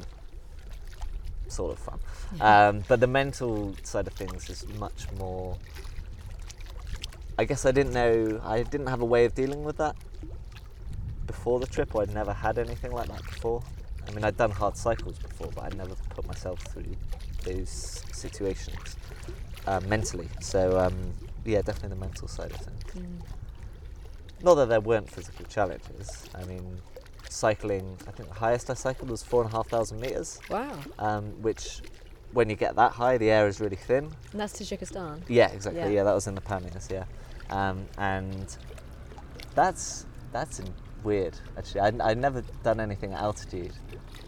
[1.52, 2.00] sort of fun.
[2.42, 5.58] Um, but the mental side of things is much more
[7.40, 9.96] i guess i didn't know i didn't have a way of dealing with that
[11.28, 13.62] before the trip or i'd never had anything like that before.
[14.08, 16.96] I mean i'd done hard cycles before but i'd never put myself through
[17.44, 18.98] those situations
[19.68, 20.30] uh, mentally.
[20.42, 21.14] So um,
[21.46, 22.84] yeah definitely the mental side of things.
[23.06, 23.22] Mm.
[24.44, 26.26] not that there weren't physical challenges.
[26.36, 26.80] I mean,
[27.30, 30.78] cycling, I think the highest I cycled was four and a half thousand meters, Wow.
[31.00, 31.82] um, which
[32.34, 34.12] when you get that high, the air is really thin.
[34.32, 35.22] And that's Tajikistan.
[35.28, 35.82] Yeah, exactly.
[35.82, 35.90] Yeah.
[35.90, 37.06] Yeah, that was in the Pamirs, yeah.
[37.50, 38.56] Um, and
[39.56, 41.82] that's that's in- weird, actually.
[41.82, 43.72] I'd, I'd never done anything at altitude.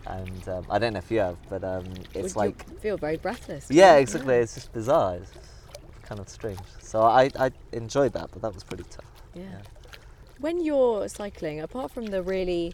[0.08, 2.98] And um, I don't know if you have, but um, it's Would you like, feel
[2.98, 3.68] very breathless.
[3.70, 4.02] yeah, you?
[4.02, 4.36] exactly.
[4.36, 5.16] It's just bizarre.
[5.18, 5.32] It's
[6.04, 6.60] kind of strange.
[6.80, 9.06] So I, I enjoyed that, but that was pretty tough.
[9.36, 9.44] Yeah.
[9.44, 9.58] Yeah.
[10.40, 12.74] When you're cycling, apart from the really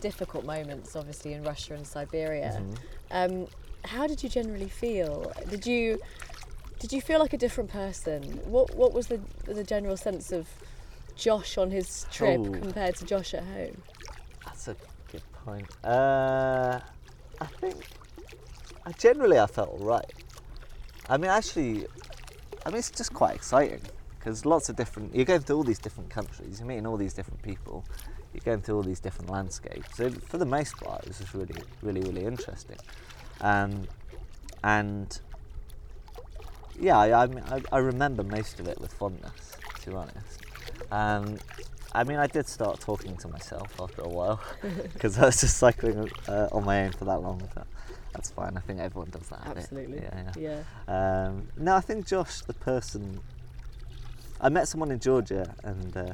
[0.00, 2.76] difficult moments, obviously in Russia and Siberia, Mhm.
[3.10, 3.48] um,
[3.84, 5.32] how did you generally feel?
[5.48, 6.00] Did you
[6.80, 8.22] did you feel like a different person?
[8.44, 10.46] What what was the the general sense of
[11.16, 12.50] Josh on his trip Oh.
[12.52, 13.82] compared to Josh at home?
[14.44, 14.76] That's a
[15.10, 15.66] good point.
[15.84, 16.80] Uh,
[17.40, 17.76] I think
[18.86, 20.10] I generally I felt alright.
[21.08, 21.86] I mean, actually,
[22.64, 23.80] I mean, it's just quite exciting
[24.18, 25.14] because lots of different.
[25.14, 26.58] You're going to all these different countries.
[26.60, 27.84] You're meeting all these different people.
[28.44, 29.96] You're going through all these different landscapes.
[29.96, 32.76] So for the most part, it was just really, really, really interesting.
[33.40, 33.88] Um,
[34.62, 35.20] and
[36.78, 40.40] yeah, I, I, mean, I, I remember most of it with fondness, to be honest.
[40.92, 41.38] Um,
[41.92, 44.40] I mean, I did start talking to myself after a while
[44.92, 47.42] because I was just cycling uh, on my own for that long.
[47.54, 47.66] But
[48.12, 48.56] that's fine.
[48.56, 49.46] I think everyone does that.
[49.46, 49.98] Absolutely.
[49.98, 50.62] Yeah, Yeah.
[50.86, 51.26] yeah.
[51.26, 53.20] Um, no, I think Josh, the person,
[54.40, 56.12] I met someone in Georgia and uh,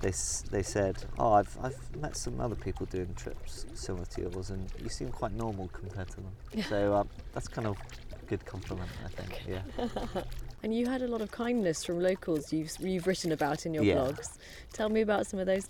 [0.00, 0.12] they
[0.50, 4.66] they said, "Oh, I've I've met some other people doing trips similar to yours, and
[4.82, 7.76] you seem quite normal compared to them." so um, that's kind of
[8.12, 9.42] a good compliment, I think.
[9.48, 10.22] Yeah.
[10.62, 13.82] And you had a lot of kindness from locals you've, you've written about in your
[13.82, 13.94] Yeah.
[13.94, 14.36] blogs.
[14.74, 15.66] Tell me about some of those.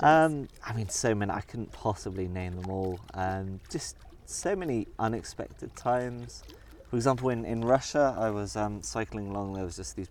[0.00, 1.30] Um, I mean, so many.
[1.30, 2.98] I couldn't possibly name them all.
[3.14, 6.42] Um, just so many unexpected times.
[6.90, 9.52] For example, in, in Russia, I was um, cycling along.
[9.54, 10.08] There was just these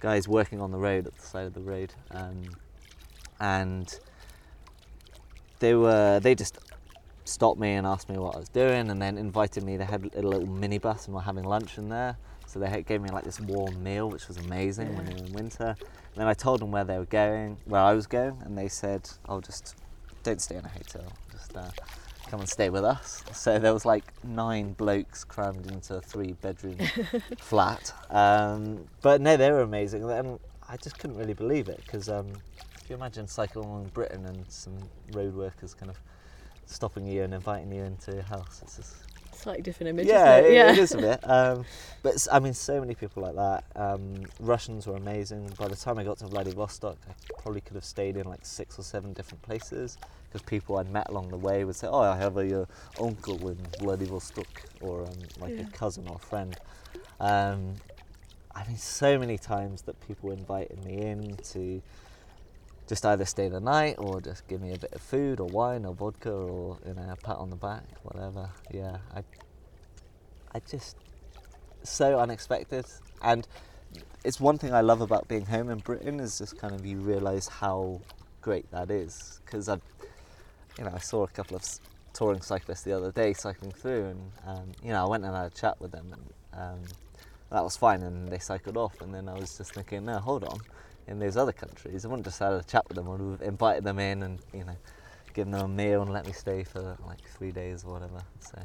[0.00, 2.42] guys working on the road at the side of the road, um,
[3.40, 3.98] and
[5.60, 6.58] they were they just
[7.24, 9.76] stopped me and asked me what I was doing, and then invited me.
[9.76, 12.16] They had a little minibus and were having lunch in there.
[12.46, 15.12] So they gave me like this warm meal, which was amazing when Yeah.
[15.12, 15.66] they were in winter.
[15.68, 18.68] And then I told them where they were going, where I was going, and they
[18.68, 19.76] said, "Oh, just
[20.24, 21.16] don't stay in a hotel.
[21.30, 21.70] Just uh,
[22.28, 26.78] come and stay with us." So there was like nine blokes crammed into a three-bedroom
[27.38, 27.94] flat.
[28.10, 32.42] Um, but no, they were amazing, and I just couldn't really believe it because um,
[32.90, 34.76] you imagine cycling along Britain and some
[35.12, 35.98] road workers kind of
[36.66, 38.94] stopping you and inviting you into your house, it's just
[39.32, 40.50] Slightly different image, yeah, isn't it?
[40.50, 40.72] it- yeah.
[40.72, 41.20] it is a bit.
[41.24, 41.64] Um,
[42.02, 43.64] but I mean, so many people like that.
[43.74, 45.50] Um, Russians were amazing.
[45.58, 48.78] By the time I got to Vladivostok, I probably could have stayed in like six
[48.78, 49.96] or seven different places
[50.28, 52.64] because people I'd met along the way would say, "Oh, I have a uh,
[53.00, 55.62] uncle in Vladivostok," or um, like Yeah.
[55.62, 56.54] a cousin or friend.
[57.18, 57.76] Um,
[58.54, 61.80] I mean, so many times that people invited me in to
[62.90, 65.84] just either stay the night or just give me a bit of food or wine
[65.84, 68.50] or vodka or you know a pat on the back, whatever.
[68.74, 69.22] Yeah, I,
[70.52, 70.96] I just
[71.84, 72.84] so unexpected,
[73.22, 73.46] and
[74.24, 76.96] it's one thing I love about being home in Britain is just kind of you
[76.98, 78.00] realise how
[78.42, 79.40] great that is.
[79.44, 79.78] Because I,
[80.76, 81.64] you know, I saw a couple of
[82.12, 85.46] touring cyclists the other day cycling through, and um, you know I went and had
[85.46, 86.80] a chat with them, and um,
[87.52, 90.42] that was fine, and they cycled off, and then I was just thinking, no, hold
[90.42, 90.58] on
[91.06, 92.04] in those other countries.
[92.04, 93.08] I wouldn't just had a chat with them.
[93.08, 94.76] I would have invited them in and you know,
[95.34, 98.22] given them a meal and let me stay for like three days or whatever.
[98.40, 98.60] So,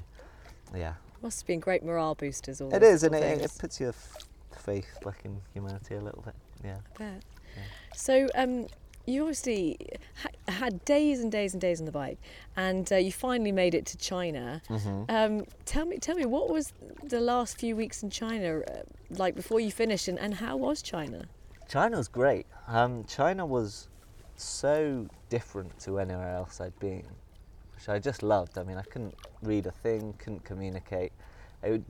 [0.75, 2.61] yeah, Must have been great morale boosters.
[2.61, 3.93] All it is, and it, it puts your
[4.57, 6.35] faith back in humanity a little bit.
[6.63, 6.77] Yeah.
[6.99, 7.15] Yeah.
[7.95, 8.67] So um,
[9.05, 9.77] you obviously
[10.21, 12.17] ha- had days and days and days on the bike,
[12.57, 14.61] and uh, you finally made it to China.
[14.69, 15.03] Mm-hmm.
[15.09, 19.35] Um, tell me, tell me, what was the last few weeks in China uh, like
[19.35, 21.25] before you finished, and, and how was China?
[21.67, 22.45] China was great.
[22.67, 23.87] Um, China was
[24.35, 27.05] so different to anywhere else I'd been,
[27.75, 28.57] which I just loved.
[28.57, 31.11] I mean, I couldn't read a thing, couldn't communicate.
[31.63, 31.85] I would,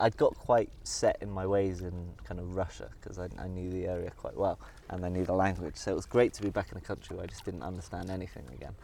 [0.00, 1.92] I'd got quite set in my ways in
[2.24, 5.34] kind of Russia because I, I knew the area quite well and I knew the
[5.34, 5.76] language.
[5.76, 8.10] So it was great to be back in a country where I just didn't understand
[8.10, 8.74] anything again.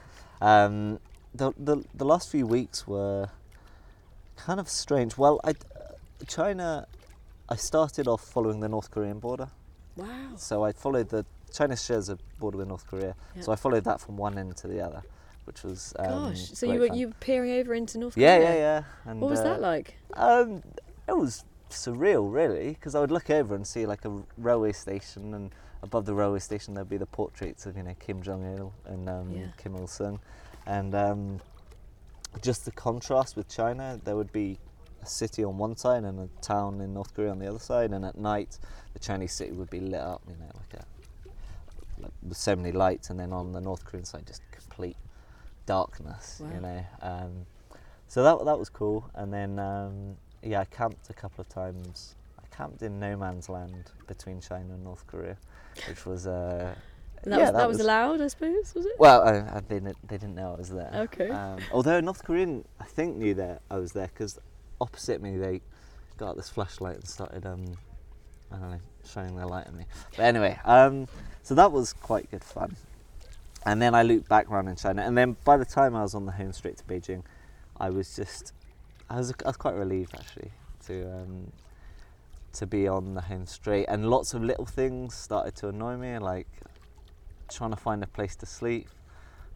[0.40, 1.00] Um,
[1.34, 3.28] the, the the last few weeks were
[4.36, 5.16] kind of strange.
[5.18, 5.54] Well, I,
[6.26, 6.86] China,
[7.48, 9.48] I started off following the North Korean border.
[9.98, 10.36] Wow.
[10.36, 14.00] So I followed the China shares a border with North Korea, so I followed that
[14.00, 15.02] from one end to the other,
[15.44, 16.50] which was um, Gosh.
[16.52, 16.96] So you were fun.
[16.98, 18.38] you were peering over into North Korea?
[18.40, 18.54] yeah, yeah.
[18.54, 18.82] Yeah.
[19.06, 19.96] And, What was uh, that like?
[20.14, 20.62] Um,
[21.08, 25.34] it was surreal, really, because I would look over and see like a railway station,
[25.34, 25.50] and
[25.82, 29.08] above the railway station there'd be the portraits of you know Kim Jong Il and
[29.08, 29.46] um, Yeah.
[29.56, 30.20] Kim Il Sung,
[30.66, 31.40] and um,
[32.42, 33.98] just the contrast with China.
[34.04, 34.58] There would be
[35.02, 37.92] a city on one side and a town in North Korea on the other side,
[37.92, 38.58] and at night
[38.92, 40.84] the Chinese city would be lit up, you know, like a
[42.02, 44.96] like, with so many lights, and then on the North Korean side just complete
[45.66, 46.50] darkness, Wow.
[46.54, 46.84] you know.
[47.02, 47.46] Um,
[48.08, 52.14] so that that was cool, and then um, yeah, I camped a couple of times.
[52.38, 55.36] I camped in no man's land between China and North Korea,
[55.88, 56.74] which was uh,
[57.24, 58.92] that yeah, was that, was allowed, I suppose, was it?
[58.98, 60.90] well, I, I, they, didn't- they didn't know I was there.
[60.94, 61.28] Okay.
[61.30, 64.38] Um, although North Korean, I think knew that I was there because
[64.80, 65.60] opposite me they
[66.16, 67.64] got this flashlight and started, um,
[68.52, 69.84] I don't know, shining their light at me.
[70.16, 71.06] But anyway, um,
[71.42, 72.76] so that was quite good fun.
[73.64, 76.14] And then I looped back around in China, and then by the time I was
[76.14, 77.22] on the home straight to Beijing,
[77.78, 78.52] I was just,
[79.10, 80.52] I was, I was quite relieved actually
[80.86, 81.04] to.
[81.12, 81.52] Um,
[82.50, 86.18] to be on the home straight, and lots of little things started to annoy me,
[86.18, 86.46] like
[87.50, 88.88] trying to find a place to sleep.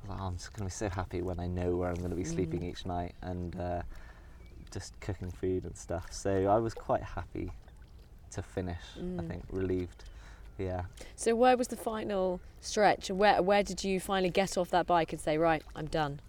[0.05, 1.97] I like, "Oh, I'm just going to be so happy when I know where I'm
[1.97, 2.71] going to be sleeping Mm.
[2.71, 3.83] each night and uh,
[4.73, 6.13] just cooking food and stuff.
[6.13, 7.53] So I was quite happy
[8.33, 8.81] to finish.
[8.97, 9.29] I Mm.
[9.29, 10.05] think relieved.
[10.59, 10.83] Yeah.
[11.17, 13.11] So where was the final stretch?
[13.11, 16.21] Where where did you finally get off that bike and say, right, I'm done?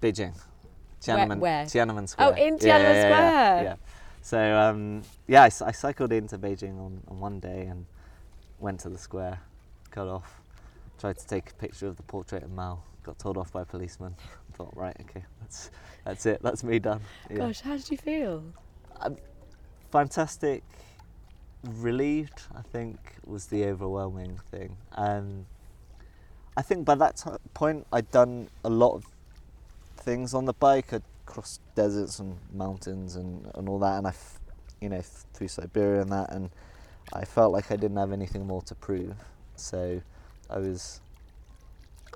[0.00, 0.32] Beijing.
[0.34, 1.64] Where- Tiananmen, where?
[1.64, 2.28] Tiananmen Square.
[2.28, 3.64] Oh, in Yeah, yeah, Tiananmen yeah, Square.
[3.64, 3.76] Yeah.
[4.22, 7.86] So um, yeah, I cycled into Beijing on, on one day and
[8.58, 9.40] went to the square,
[9.92, 10.40] got off,
[10.98, 12.80] tried to take a picture of the portrait of Mao.
[13.02, 14.14] Got told off by a policeman.
[14.54, 15.70] Thought, right, okay, that's
[16.04, 16.40] that's it.
[16.42, 17.00] That's me done.
[17.30, 17.36] Yeah.
[17.38, 18.42] Gosh, how did you feel?
[19.90, 20.62] fantastic
[21.64, 25.46] relieved i think was the overwhelming thing um,
[26.56, 29.04] i think by that ti point i'd done a lot of
[29.96, 34.10] things on the bike i'd crossed deserts and mountains and, and all that and i
[34.10, 34.38] f-
[34.80, 36.50] you know th- through siberia and that and
[37.12, 39.14] i felt like i didn't have anything more to prove
[39.56, 40.00] so
[40.48, 41.00] i was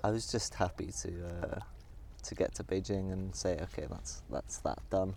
[0.05, 1.61] i was just happy to uh,
[2.23, 5.15] to get to beijing and say okay that's that's that done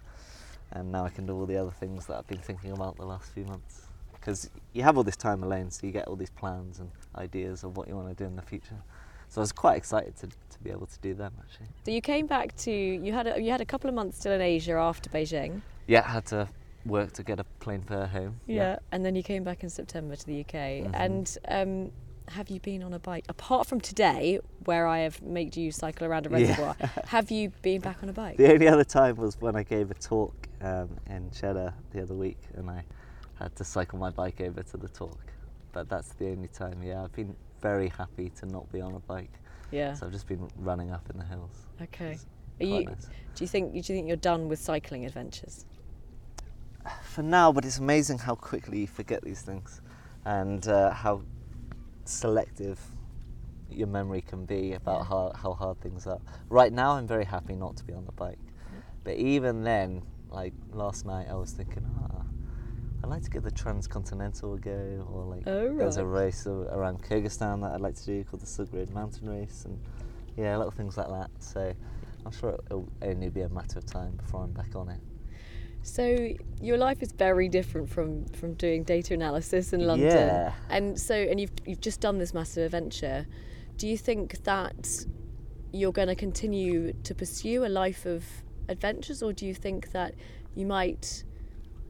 [0.72, 3.06] and now I can do all the other things that I've been thinking about the
[3.06, 3.84] last few months.
[4.14, 7.64] Because you have all this time alone, so you get all these plans and ideas
[7.64, 8.82] of what you want to do in the future.
[9.30, 11.68] So I was quite excited to, to be able to do them actually.
[11.86, 14.34] So you came back to you had a, you had a couple of months still
[14.34, 15.62] in Asia after Beijing.
[15.88, 16.50] Yeah, I had to
[16.86, 18.40] work to get a plane fare home.
[18.48, 18.78] Yeah.
[18.92, 20.54] And then you came back in September to the UK.
[20.54, 20.92] Mhm.
[20.94, 21.92] And um,
[22.30, 26.08] have you been on a bike apart from today, where I have made you cycle
[26.08, 26.36] around a Yeah.
[26.48, 26.76] reservoir?
[27.08, 28.38] have you been back on a bike?
[28.38, 32.16] The only other time was when I gave a talk um, in Cheddar the other
[32.16, 32.84] week, and I
[33.36, 35.20] had to cycle my bike over to the talk.
[35.72, 36.82] But that's the only time.
[36.82, 39.34] Yeah, I've been very happy to not be on a bike,
[39.72, 39.94] Yeah.
[39.94, 41.68] so I've just been running up in the hills.
[41.82, 42.18] Okay.
[42.62, 43.08] Are you, nice.
[43.36, 45.66] do you think do you think you're done with cycling adventures?
[47.04, 49.82] for now, but it's amazing how quickly you forget these things
[50.26, 51.22] and uh, how
[52.08, 52.80] selective
[53.70, 55.04] your memory can be about Yeah.
[55.06, 56.20] how, how hard things are.
[56.50, 58.40] Right now, I'm very happy not to be on the bike.
[59.04, 62.24] But even then, like last night, I was thinking, ah,
[63.04, 67.04] I'd like to give the Transcontinental a go, or like Oh, there's a race around
[67.04, 69.80] Kyrgyzstan that I'd like to do called the Silk Mountain Race, and
[70.36, 71.30] yeah, little things like that.
[71.40, 71.74] So
[72.26, 75.00] I'm sure it'll only be a matter of time before I'm back on it.
[75.86, 80.08] So your life is very different from from doing data analysis in London.
[80.08, 80.54] Yeah.
[80.68, 83.28] And so and you've you've just done this massive adventure.
[83.78, 85.06] Do you think that
[85.72, 88.26] you're going to continue to pursue a life of
[88.68, 90.16] adventures or do you think that
[90.56, 91.24] you might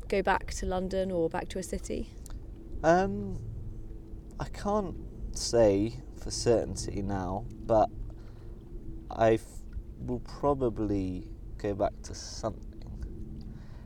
[0.10, 2.10] go back to London or back to a city?
[2.84, 3.40] Um,
[4.42, 4.98] I can't
[5.32, 7.90] say for certainty now, but
[9.10, 9.40] I
[10.06, 12.75] will probably go back to something.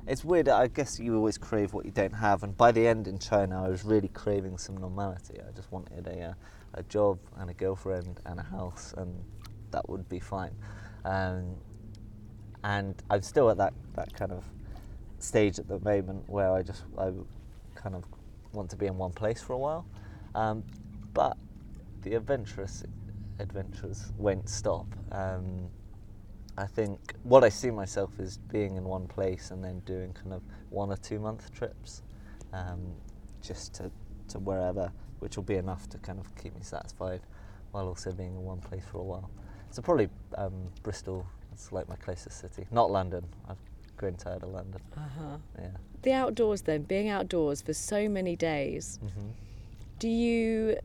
[0.10, 0.50] It's weird.
[0.50, 3.64] I guess you always crave what you don't have, and by the end in China,
[3.64, 5.36] I was really craving some normality.
[5.40, 6.34] I just wanted a uh,
[6.74, 9.14] a job and a girlfriend and a house, and
[9.70, 10.56] that would be fine.
[11.06, 11.54] Um,
[12.64, 14.44] and I'm still at that that kind of
[15.20, 17.12] stage at the moment where I just I
[17.76, 18.04] kind of
[18.52, 19.86] want to be in one place for a while.
[20.34, 20.64] Um,
[21.14, 21.38] but
[22.02, 22.84] the adventurous
[23.38, 24.88] adventures won't stop.
[25.12, 25.70] Um,
[26.60, 30.34] I think what I see myself is being in one place and then doing kind
[30.34, 32.02] of one or two month trips,
[32.52, 32.82] um,
[33.42, 33.90] just to,
[34.28, 37.22] to wherever, which will be enough to kind of keep me satisfied,
[37.72, 39.32] while also being in one place for a while.
[39.72, 41.26] So probably um, Bristol.
[41.54, 43.26] It's like my closest city, not London.
[43.48, 43.58] I've
[43.98, 44.82] grown tired of London.
[44.96, 45.38] Uh-huh.
[45.58, 45.68] Yeah.
[46.04, 49.00] The outdoors then, being outdoors for so many days.
[49.02, 49.30] hmm
[49.98, 50.78] Do you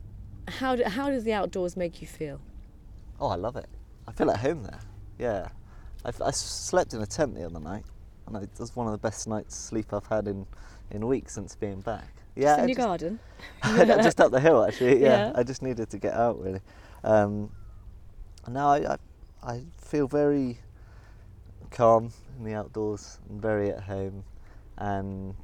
[0.47, 2.39] how do, how does the outdoors make you feel?
[3.19, 3.67] Oh, I love it.
[4.07, 4.79] I feel at home there.
[5.17, 5.49] Yeah.
[6.05, 7.83] I, I slept in a tent the other night,
[8.27, 10.45] and it was one of the best nights sleep I've had in,
[10.91, 12.07] in weeks since being back.
[12.35, 13.19] Yeah, Just in your just, garden?
[14.03, 15.01] just up the hill actually.
[15.01, 15.31] Yeah, Yeah.
[15.35, 16.61] I just needed to get out really.
[17.03, 17.49] Um,
[18.47, 18.97] now I, I
[19.43, 20.59] I feel very
[21.71, 24.23] calm in the outdoors and very at home,
[24.77, 25.35] and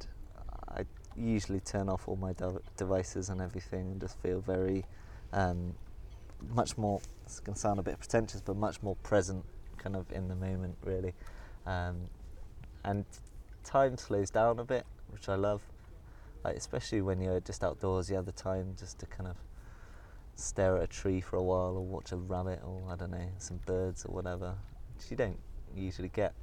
[0.68, 0.82] I
[1.16, 4.84] usually turn off all my dev- devices and everything and just feel very
[5.32, 5.74] um,
[6.54, 7.00] much more.
[7.24, 9.44] It's going to sound a bit pretentious, but much more present,
[9.82, 11.14] kind of in the moment really,
[11.66, 11.96] um,
[12.84, 13.04] and
[13.64, 15.62] time slows down a bit, which I love.
[16.44, 19.36] Like especially when you're just outdoors you have the time just to kind of
[20.34, 23.28] stare at a tree for a while or watch a rabbit or I don't know
[23.38, 24.56] some birds or whatever
[24.96, 25.38] which you don't
[25.76, 26.34] usually get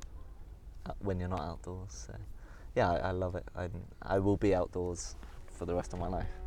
[0.99, 2.15] when you're not outdoors so.
[2.75, 3.43] Yeah I, I love it.
[3.57, 3.67] I,
[4.01, 5.15] I will be outdoors
[5.47, 6.38] for the rest of my life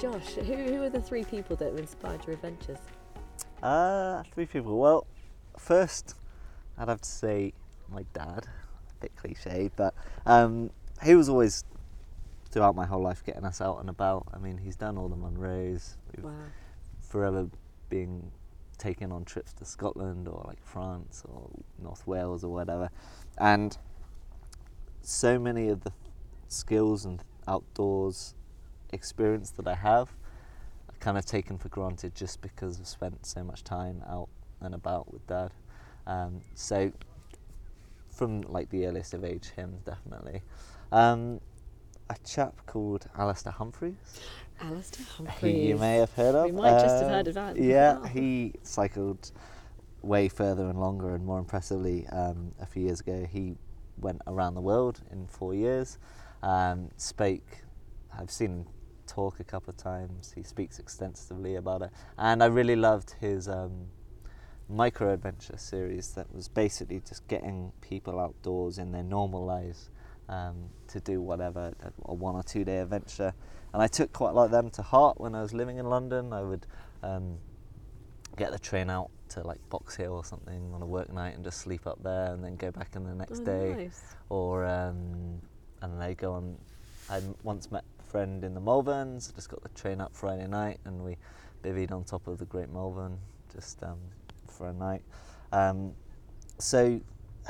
[0.00, 2.78] Josh, who, who are the three people that have inspired your adventures?
[3.62, 4.78] uh, three people.
[4.78, 5.06] Well
[5.58, 6.14] first
[6.78, 7.52] I'd have to say
[7.90, 8.46] my dad.
[8.46, 9.94] A bit cliche but
[10.24, 10.70] um,
[11.02, 11.64] he was always
[12.50, 14.26] throughout my whole life getting us out and about.
[14.32, 16.32] I mean he's done all the Munros we've Wow.
[17.00, 17.48] forever
[17.90, 18.30] being
[18.78, 21.50] taken on trips to Scotland or like France or
[21.82, 22.88] North Wales or whatever,
[23.36, 23.76] and
[25.02, 25.92] so many of the
[26.48, 28.34] skills and outdoors
[28.92, 30.12] experience that I have,
[30.88, 34.28] I've kind of taken for granted just because I've spent so much time out
[34.60, 35.52] and about with Dad.
[36.06, 36.92] Um, so
[38.10, 40.42] from like the earliest of age, him definitely.
[40.92, 41.40] Um,
[42.08, 43.94] a chap called Alastair Humphreys.
[44.60, 45.68] Alastair Who Humphreys.
[45.68, 46.44] you may have heard of.
[46.46, 47.56] We might just have Um, heard of that.
[47.56, 48.04] Yeah, Wow.
[48.04, 49.30] he cycled
[50.02, 53.56] way further and longer, and more impressively, um, a few years ago, he
[53.98, 55.98] went around the world in four years.
[56.42, 57.62] Um, spoke,
[58.18, 58.66] I've seen
[59.10, 60.32] talk a couple of times.
[60.34, 63.88] He speaks extensively about it, and I really loved his um,
[64.68, 69.90] micro adventure series that was basically just getting people outdoors in their normal lives
[70.28, 73.34] um, to do whatever a- one or two day adventure
[73.72, 75.86] and I took quite a lot of them to heart when I was living in
[75.86, 76.32] London.
[76.32, 76.66] I would
[77.02, 77.38] um,
[78.36, 81.44] get the train out to like Box Hill or something on a work night and
[81.44, 83.74] just sleep up there, and then go back in the next Oh, day.
[83.76, 84.14] nice.
[84.28, 85.40] Or um,
[85.82, 86.58] and they go on.
[87.08, 89.34] I once met friend in the Malverns.
[89.34, 91.16] Just got the train up Friday night, and we
[91.62, 93.18] bivvied on top of the Great Malvern
[93.52, 93.98] just um,
[94.48, 95.02] for a night.
[95.52, 95.92] Um,
[96.58, 97.00] so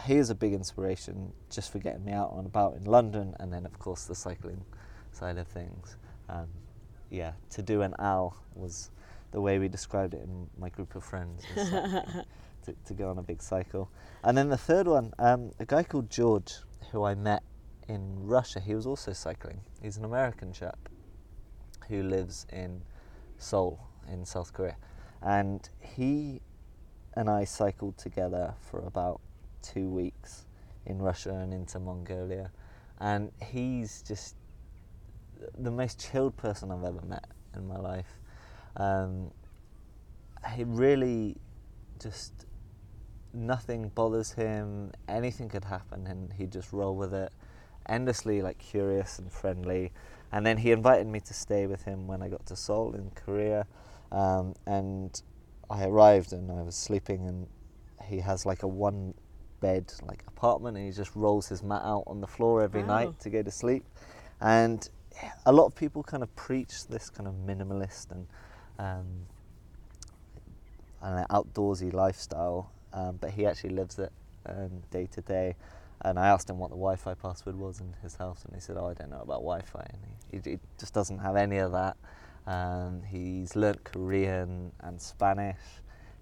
[0.04, 3.52] he is a big inspiration just for getting me out and about in London, and
[3.52, 4.62] then of course the cycling
[5.12, 5.96] side of things.
[6.28, 6.48] Um,
[7.10, 8.90] yeah, to do an owl was
[9.32, 11.42] the way we described it in my group of friends.
[12.64, 13.90] to, to go on a big cycle.
[14.22, 16.56] And then the third one, um, a guy called George,
[16.92, 17.42] who I met
[17.90, 18.60] in Russia.
[18.60, 19.60] He was also cycling.
[19.82, 20.78] He's an American chap
[21.88, 22.82] who lives in
[23.36, 24.76] Seoul in South Korea,
[25.22, 26.40] and he
[27.14, 29.20] and I cycled together for about
[29.60, 30.46] two weeks
[30.86, 32.52] in Russia and into Mongolia,
[33.00, 34.36] and he's just
[35.58, 37.26] the most chilled person I've ever met
[37.56, 38.20] in my life.
[38.76, 39.32] Um,
[40.54, 41.36] he really
[42.00, 42.46] just
[43.32, 44.92] nothing bothers him.
[45.08, 47.32] Anything could happen, and he'd just roll with it.
[47.88, 49.92] Endlessly like curious and friendly.
[50.32, 53.10] And then he invited me to stay with him when I got to Seoul in
[53.10, 53.66] Korea.
[54.12, 55.20] Um, and
[55.68, 57.48] I arrived and I was sleeping, and
[58.04, 59.14] he has like a one
[59.60, 62.98] bed like apartment, and he just rolls his mat out on the floor every Wow.
[62.98, 63.84] night to go to sleep.
[64.40, 64.88] And
[65.44, 68.26] a lot of people kind of preach this kind of minimalist and
[68.78, 69.26] um,
[71.02, 74.12] an outdoorsy lifestyle, um, but he actually lives it
[74.46, 75.56] um, day to day.
[76.02, 78.76] And I asked him what the Wi-Fi password was in his house, and he said,
[78.78, 81.72] "Oh, I don't know about Wi-Fi." And he, he, he just doesn't have any of
[81.72, 81.96] that.
[82.46, 85.60] Um, he's learnt Korean and Spanish.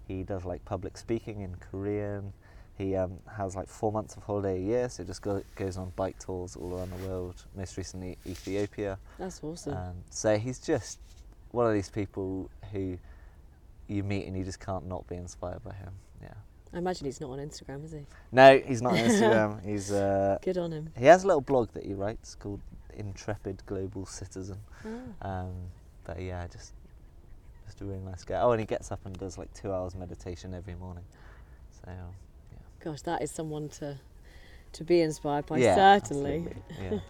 [0.07, 2.33] He does like public speaking in Korean.
[2.77, 5.77] He um, has like four months of holiday a year, so he just go, goes
[5.77, 7.45] on bike tours all around the world.
[7.55, 8.97] Most recently, Ethiopia.
[9.17, 9.75] That's awesome.
[9.75, 10.99] Um, so he's just
[11.51, 12.97] one of these people who
[13.87, 15.93] you meet and you just can't not be inspired by him.
[16.21, 16.29] Yeah.
[16.73, 18.05] I imagine he's not on Instagram, is he?
[18.31, 19.65] No, he's not on Instagram.
[19.65, 20.89] he's uh, Good on him.
[20.97, 22.61] he has a little blog that he writes called
[22.93, 24.57] Intrepid Global Citizen.
[24.85, 25.41] Ah.
[25.41, 25.53] Um,
[26.03, 26.73] but yeah, just
[27.65, 28.39] just a really nice guy.
[28.41, 31.03] Oh, and he gets up and does like two hours meditation every morning.
[31.71, 32.57] So yeah.
[32.83, 33.97] Gosh, that is someone to
[34.73, 36.47] to be inspired by, yeah, certainly.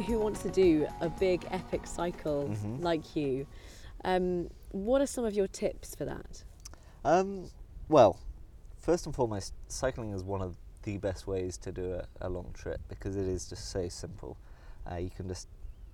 [0.00, 2.82] anyone who wants to do a big epic cycle Mhm.
[2.82, 3.46] like you,
[4.04, 6.44] um, what are some of your tips for that?
[7.04, 7.50] Um,
[7.88, 8.18] well,
[8.78, 12.50] first and foremost, cycling is one of the best ways to do a, a long
[12.54, 14.36] trip because it is just so simple.
[14.90, 15.48] Uh, you can just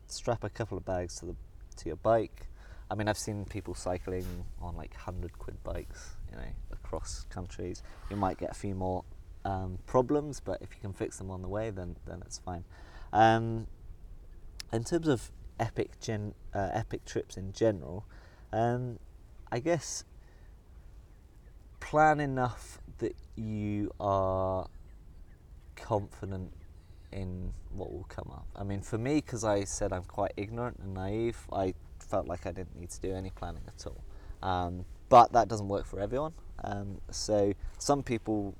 [0.06, 1.36] strap a couple of bags to the
[1.76, 2.46] to your bike.
[2.90, 7.82] I mean, I've seen people cycling on like hundred quid bikes, you know, across countries.
[8.08, 9.04] You might get a few more
[9.44, 12.64] um, problems, but if you can fix them on the way, then then it's fine.
[13.12, 13.66] Um,
[14.76, 18.04] in terms of epic gen, uh, epic trips in general,
[18.52, 18.98] um,
[19.50, 20.04] I guess
[21.80, 24.68] plan enough that you are
[25.76, 26.52] confident
[27.10, 28.46] in what will come up.
[28.54, 32.46] I mean, for me, because I said I'm quite ignorant and naive, I felt like
[32.46, 34.04] I didn't need to do any planning at all.
[34.46, 36.34] Um, but that doesn't work for everyone.
[36.64, 38.54] Um, so some people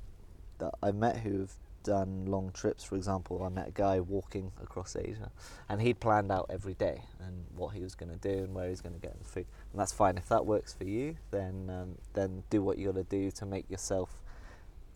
[0.58, 1.52] that I met who've
[1.86, 5.30] done long trips, for example, I met a guy walking across Asia,
[5.68, 8.64] and he'd planned out every day and what he was going to do and where
[8.64, 10.18] he was going to get the food, and that's fine.
[10.18, 13.46] If that works for you, then um, then do what you got to do to
[13.46, 14.20] make yourself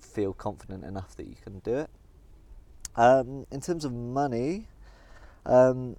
[0.01, 1.91] feel confident enough that you can do it.
[2.97, 4.67] Um, in terms of money,
[5.47, 5.97] um,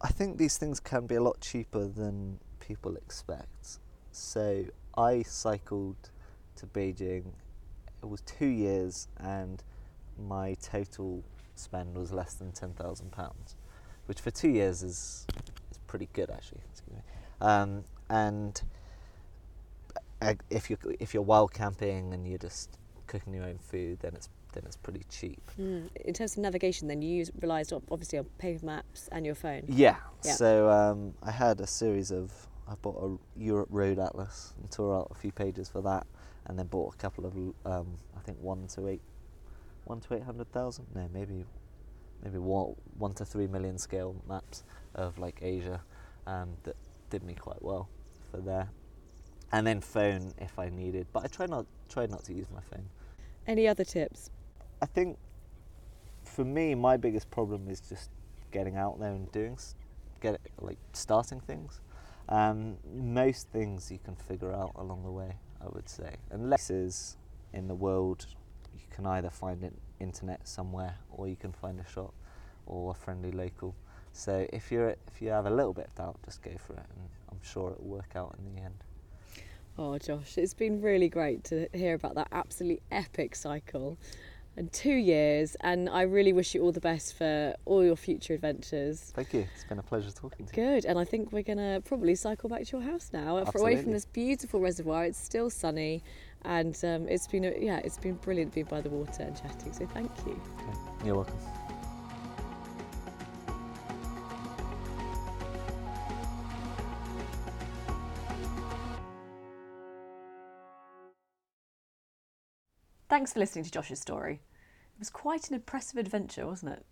[0.00, 3.78] I think these things can be a lot cheaper than people expect.
[4.12, 6.10] So I cycled
[6.56, 7.32] to Beijing
[8.02, 9.62] it was two years, and
[10.18, 11.22] my total
[11.54, 13.56] spend was less than ten thousand pounds,
[14.06, 15.26] which for two years is
[15.70, 16.60] is pretty good actually.
[16.72, 17.02] Excuse me.
[17.40, 18.60] Um, and
[20.22, 24.14] uh, if you if you're wild camping and you're just cooking your own food, then
[24.14, 25.42] it's then it's pretty cheap.
[25.60, 25.88] Mm.
[25.96, 29.64] In terms of navigation, then you use, relied obviously on paper maps and your phone.
[29.68, 29.96] Yeah.
[30.24, 30.32] Yeah.
[30.32, 32.32] So um, I had a series of.
[32.68, 36.04] I bought a Europe Road Atlas and tore out a few pages for that,
[36.46, 37.36] and then bought a couple of.
[37.64, 37.86] Um,
[38.16, 39.02] I think one to eight,
[39.86, 40.86] one to eight hundred thousand.
[40.94, 41.44] No, maybe,
[42.22, 44.64] maybe one one to three million scale maps
[44.94, 45.80] of like Asia,
[46.26, 46.76] um, that
[47.10, 47.88] did me quite well
[48.30, 48.68] for there.
[49.52, 52.60] And then phone if I needed, but I try not try not to use my
[52.60, 52.88] phone.
[53.46, 54.30] Any other tips?
[54.82, 55.16] I think
[56.24, 58.10] for me, my biggest problem is just
[58.50, 59.56] getting out there and doing,
[60.20, 61.80] get it, like starting things.
[62.28, 66.16] Um, most things you can figure out along the way, I would say.
[66.30, 67.16] Unless is
[67.52, 68.26] in the world,
[68.76, 72.14] you can either find an internet somewhere, or you can find a shop,
[72.66, 73.74] or a friendly local.
[74.12, 76.86] So if you're if you have a little bit of doubt, just go for it,
[76.96, 78.74] and I'm sure it will work out in the end.
[79.78, 83.98] Oh, Josh, it's been really great to hear about that absolutely epic cycle
[84.56, 85.54] and two years.
[85.60, 89.12] And I really wish you all the best for all your future adventures.
[89.14, 89.46] Thank you.
[89.54, 90.66] It's been a pleasure talking to you.
[90.66, 90.86] Good.
[90.86, 93.76] And I think we're going to probably cycle back to your house now, for- away
[93.76, 95.04] from this beautiful reservoir.
[95.04, 96.02] It's still sunny.
[96.46, 99.72] And um, it's been, a, yeah, it's been brilliant being by the water and chatting.
[99.72, 100.40] So thank you.
[100.60, 100.78] Okay.
[101.04, 101.36] You're welcome.
[113.08, 114.34] Thanks for listening to Josh's story.
[114.34, 116.84] It was quite an impressive adventure, wasn't it?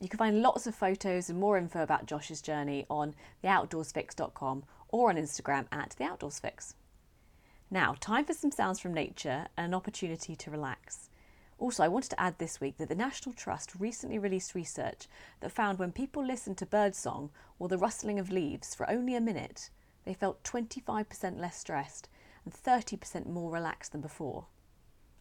[0.00, 5.10] You can find lots of photos and more info about Josh's journey on theoutdoorsfix.com or
[5.10, 6.74] on Instagram at theoutdoorsfix.
[7.74, 11.10] Now, time for some sounds from nature and an opportunity to relax.
[11.58, 15.08] Also, I wanted to add this week that the National Trust recently released research
[15.40, 19.20] that found when people listened to birdsong or the rustling of leaves for only a
[19.20, 19.70] minute,
[20.04, 22.08] they felt 25% less stressed
[22.44, 24.46] and 30% more relaxed than before.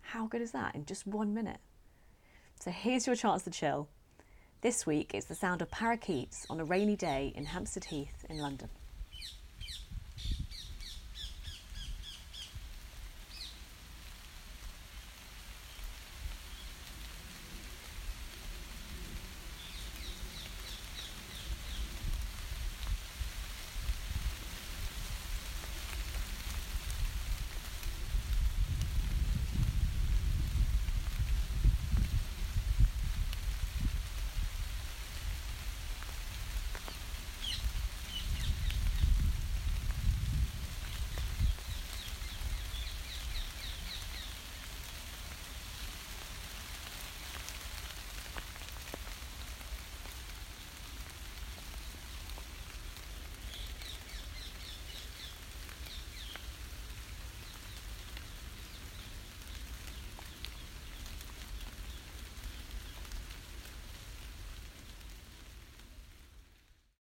[0.02, 1.60] How good is that in just one minute?
[2.60, 3.88] So here's your chance to chill.
[4.62, 8.38] This week it's the sound of parakeets on a rainy day in Hampstead Heath in
[8.38, 8.70] London.